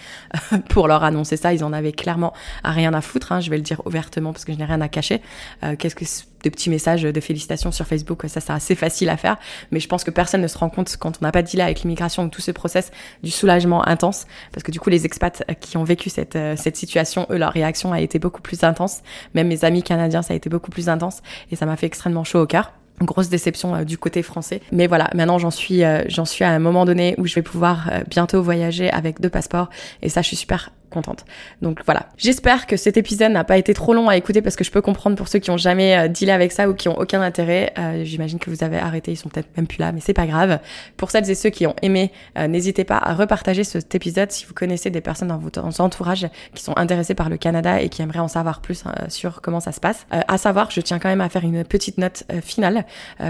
pour 0.71 0.89
leur 0.89 1.05
annoncer 1.05 1.37
ça, 1.37 1.53
ils 1.53 1.63
en 1.63 1.75
avaient 1.75 1.93
clairement 1.93 2.33
rien 2.65 2.95
à 2.95 3.03
foutre. 3.03 3.33
Hein, 3.33 3.41
je 3.41 3.51
vais 3.51 3.57
le 3.57 3.63
dire 3.63 3.83
ouvertement 3.85 4.33
parce 4.33 4.47
que 4.47 4.55
je 4.55 4.59
n'ai 4.59 4.65
rien 4.65 4.81
à 4.81 4.89
cacher. 4.89 5.21
Euh, 5.63 5.77
Qu'est-ce 5.77 5.95
que 5.95 6.07
de 6.45 6.51
petits 6.51 6.71
messages 6.71 7.03
de 7.03 7.21
félicitations 7.21 7.73
sur 7.73 7.87
Facebook, 7.87 8.23
ça 8.29 8.41
c'est 8.41 8.53
assez 8.53 8.75
facile 8.75 9.09
à 9.09 9.17
faire, 9.17 9.37
mais 9.71 9.81
je 9.81 9.89
pense 9.89 10.05
que 10.05 10.11
personne 10.11 10.43
ne 10.43 10.49
se 10.49 10.57
rend 10.59 10.69
compte 10.69 10.97
quand 10.99 11.19
on 11.21 11.25
n'a 11.25 11.33
pas 11.33 11.43
deal 11.43 11.61
avec 11.61 11.81
l'immigration 11.81 12.25
ou 12.25 12.29
tout 12.29 12.41
ce 12.41 12.51
process 12.51 12.91
du 13.23 13.31
soulagement 13.31 13.87
intense, 13.87 14.27
parce 14.53 14.63
que 14.63 14.71
du 14.71 14.81
coup 14.81 14.91
les 14.91 15.07
expats 15.07 15.43
qui 15.61 15.77
ont 15.77 15.85
vécu 15.85 16.11
cette, 16.11 16.37
euh, 16.37 16.55
cette 16.57 16.77
situation, 16.77 17.27
eux 17.31 17.39
leur 17.39 17.53
réaction 17.53 17.93
a 17.93 18.01
été 18.01 18.19
beaucoup 18.19 18.43
plus 18.43 18.63
intense, 18.63 19.01
même 19.35 19.49
mes 19.49 19.65
amis 19.65 19.83
canadiens 19.83 20.23
ça 20.23 20.35
a 20.35 20.37
été 20.37 20.51
beaucoup 20.51 20.71
plus 20.71 20.89
intense. 20.89 21.23
Et 21.51 21.57
ça 21.57 21.67
m'a 21.67 21.77
fait 21.77 21.87
extrêmement 21.87 22.25
chaud 22.25 22.41
au 22.41 22.47
cœur. 22.47 22.73
Grosse 23.01 23.29
déception 23.29 23.75
euh, 23.75 23.85
du 23.85 23.99
côté 23.99 24.23
français. 24.23 24.61
Mais 24.71 24.87
voilà, 24.87 25.11
maintenant 25.15 25.39
j'en 25.39 25.51
suis 25.51 25.83
euh, 25.83 26.05
j'en 26.09 26.25
suis 26.25 26.45
à 26.45 26.51
un 26.51 26.59
moment 26.59 26.85
donné 26.85 27.15
où 27.19 27.27
je 27.27 27.35
vais 27.35 27.43
pouvoir 27.43 27.91
bientôt 28.09 28.43
voyager 28.43 28.91
avec 28.91 29.21
deux 29.21 29.31
passeports. 29.31 29.71
Et 30.03 30.09
ça 30.09 30.23
je 30.23 30.29
suis 30.29 30.37
super 30.37 30.71
contente. 30.95 31.25
Donc 31.61 31.81
voilà. 31.85 32.07
J'espère 32.17 32.67
que 32.67 32.77
cet 32.77 32.97
épisode 32.97 33.33
n'a 33.33 33.45
pas 33.45 33.59
été 33.59 33.75
trop 33.75 33.93
long 33.93 34.09
à 34.09 34.17
écouter 34.17 34.41
parce 34.41 34.57
que 34.57 34.65
je 34.65 34.71
peux 34.71 34.81
comprendre 34.81 35.17
pour 35.17 35.29
ceux 35.29 35.41
qui 35.41 35.51
ont 35.51 35.57
jamais 35.57 35.99
euh, 35.99 36.09
dealé 36.09 36.33
avec 36.33 36.53
ça 36.53 36.69
ou 36.69 36.75
qui 36.75 36.89
ont 36.89 36.99
aucun 36.99 37.21
intérêt. 37.21 37.73
Euh, 37.79 38.05
j'imagine 38.05 38.39
que 38.39 38.49
vous 38.49 38.65
avez 38.65 38.79
arrêté, 38.79 39.13
ils 39.13 39.17
sont 39.17 39.29
peut-être 39.29 39.55
même 39.57 39.67
plus 39.67 39.79
là, 39.79 39.93
mais 39.93 40.01
c'est 40.01 40.15
pas 40.15 40.27
grave. 40.27 40.59
Pour 40.97 41.11
celles 41.11 41.29
et 41.29 41.35
ceux 41.35 41.51
qui 41.51 41.67
ont 41.67 41.75
aimé, 41.83 42.13
euh, 42.39 42.47
n'hésitez 42.47 42.85
pas 42.85 42.99
à 42.99 43.15
repartager 43.15 43.65
cet 43.65 43.95
épisode 43.95 44.31
si 44.31 44.47
vous 44.47 44.55
connaissez 44.55 44.91
des 44.91 45.01
personnes 45.01 45.29
dans 45.29 45.39
votre 45.39 45.63
entourage 45.81 46.27
qui 46.55 46.63
sont 46.63 46.77
intéressées 46.77 47.15
par 47.15 47.29
le 47.29 47.37
Canada 47.37 47.81
et 47.83 47.89
qui 47.89 48.01
aimeraient 48.01 48.21
en 48.21 48.29
savoir 48.29 48.61
plus 48.61 48.85
sur 49.09 49.43
comment 49.43 49.61
ça 49.61 49.73
se 49.73 49.81
passe. 49.81 50.07
à 50.11 50.39
savoir, 50.39 50.71
je 50.71 50.81
tiens 50.81 50.99
quand 50.99 51.09
même 51.09 51.21
à 51.21 51.29
faire 51.29 51.45
une 51.45 51.65
petite 51.65 51.99
note 51.99 52.25
finale 52.43 52.85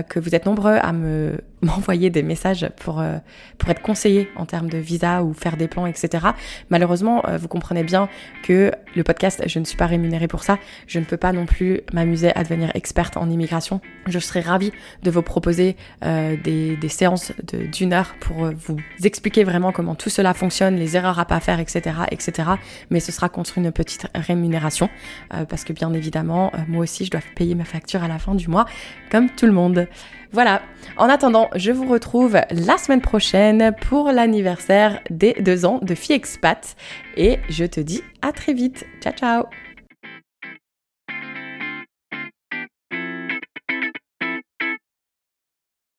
que 0.09 0.21
vous 0.21 0.35
êtes 0.35 0.47
nombreux 0.47 0.77
à 0.81 0.93
me 0.93 1.39
m'envoyer 1.77 2.11
des 2.11 2.23
messages 2.23 2.69
pour 2.77 3.03
pour 3.59 3.71
être 3.71 3.83
conseillé 3.83 4.29
en 4.37 4.47
termes 4.47 4.69
de 4.69 4.79
visa 4.79 5.23
ou 5.23 5.33
faire 5.33 5.57
des 5.57 5.69
plans, 5.69 5.87
etc. 5.87 6.29
Malheureusement, 6.71 7.23
vous 7.39 7.49
comprenez 7.49 7.85
bien 7.85 8.09
que 8.43 8.73
le 8.95 9.03
podcast, 9.03 9.43
je 9.47 9.59
ne 9.59 9.65
suis 9.65 9.77
pas 9.77 9.87
rémunérée 9.87 10.29
pour 10.29 10.43
ça. 10.43 10.59
Je 10.87 10.99
ne 10.99 11.05
peux 11.05 11.17
pas 11.17 11.33
non 11.33 11.47
plus 11.47 11.81
m'amuser 11.93 12.35
à 12.35 12.43
devenir 12.43 12.71
experte 12.75 13.17
en 13.17 13.29
immigration. 13.29 13.81
Je 14.07 14.19
serais 14.19 14.41
ravie 14.41 14.73
de 15.03 15.11
vous 15.11 15.23
proposer 15.23 15.77
euh, 16.05 16.37
des, 16.43 16.89
séances 16.89 17.33
d'une 17.73 17.93
heure 17.93 18.15
pour 18.21 18.45
euh, 18.45 18.53
vous 18.67 18.77
expliquer 19.03 19.45
vraiment 19.45 19.73
comment 19.73 19.95
tout 19.95 20.11
cela 20.11 20.35
fonctionne, 20.35 20.77
les 20.77 20.97
erreurs 20.97 21.19
à 21.19 21.25
pas 21.25 21.41
faire, 21.41 21.61
etc., 21.61 21.97
etc. 22.11 22.51
Mais 22.91 23.01
ce 23.01 23.11
sera 23.11 23.29
contre 23.29 23.59
une 23.59 23.73
petite 23.73 24.07
rémunération 24.15 24.89
euh, 25.33 25.45
parce 25.45 25.65
que 25.65 25.73
bien 25.73 25.93
évidemment, 25.93 26.53
moi 26.69 26.83
aussi, 26.83 27.05
je 27.05 27.11
dois 27.11 27.21
payer 27.35 27.55
ma 27.55 27.65
facture 27.65 28.03
à 28.03 28.09
la 28.09 28.19
fin 28.19 28.35
du 28.35 28.49
mois, 28.49 28.67
comme 29.11 29.31
tout 29.31 29.47
le 29.47 29.53
monde. 29.53 29.89
Voilà. 30.35 30.63
En 30.97 31.09
attendant, 31.09 31.49
je 31.55 31.71
vous 31.71 31.87
retrouve 31.87 32.41
la 32.51 32.77
semaine 32.77 33.01
prochaine 33.01 33.73
pour 33.83 34.11
l'anniversaire 34.11 35.01
des 35.09 35.33
deux 35.35 35.65
ans 35.65 35.79
de 35.81 35.95
Fille 35.95 36.17
Expat 36.17 36.77
et 37.17 37.39
je 37.49 37.65
te 37.65 37.79
dis 37.79 38.03
à 38.25 38.33
très 38.33 38.55
vite. 38.55 38.87
Ciao 39.01 39.13
ciao 39.13 39.64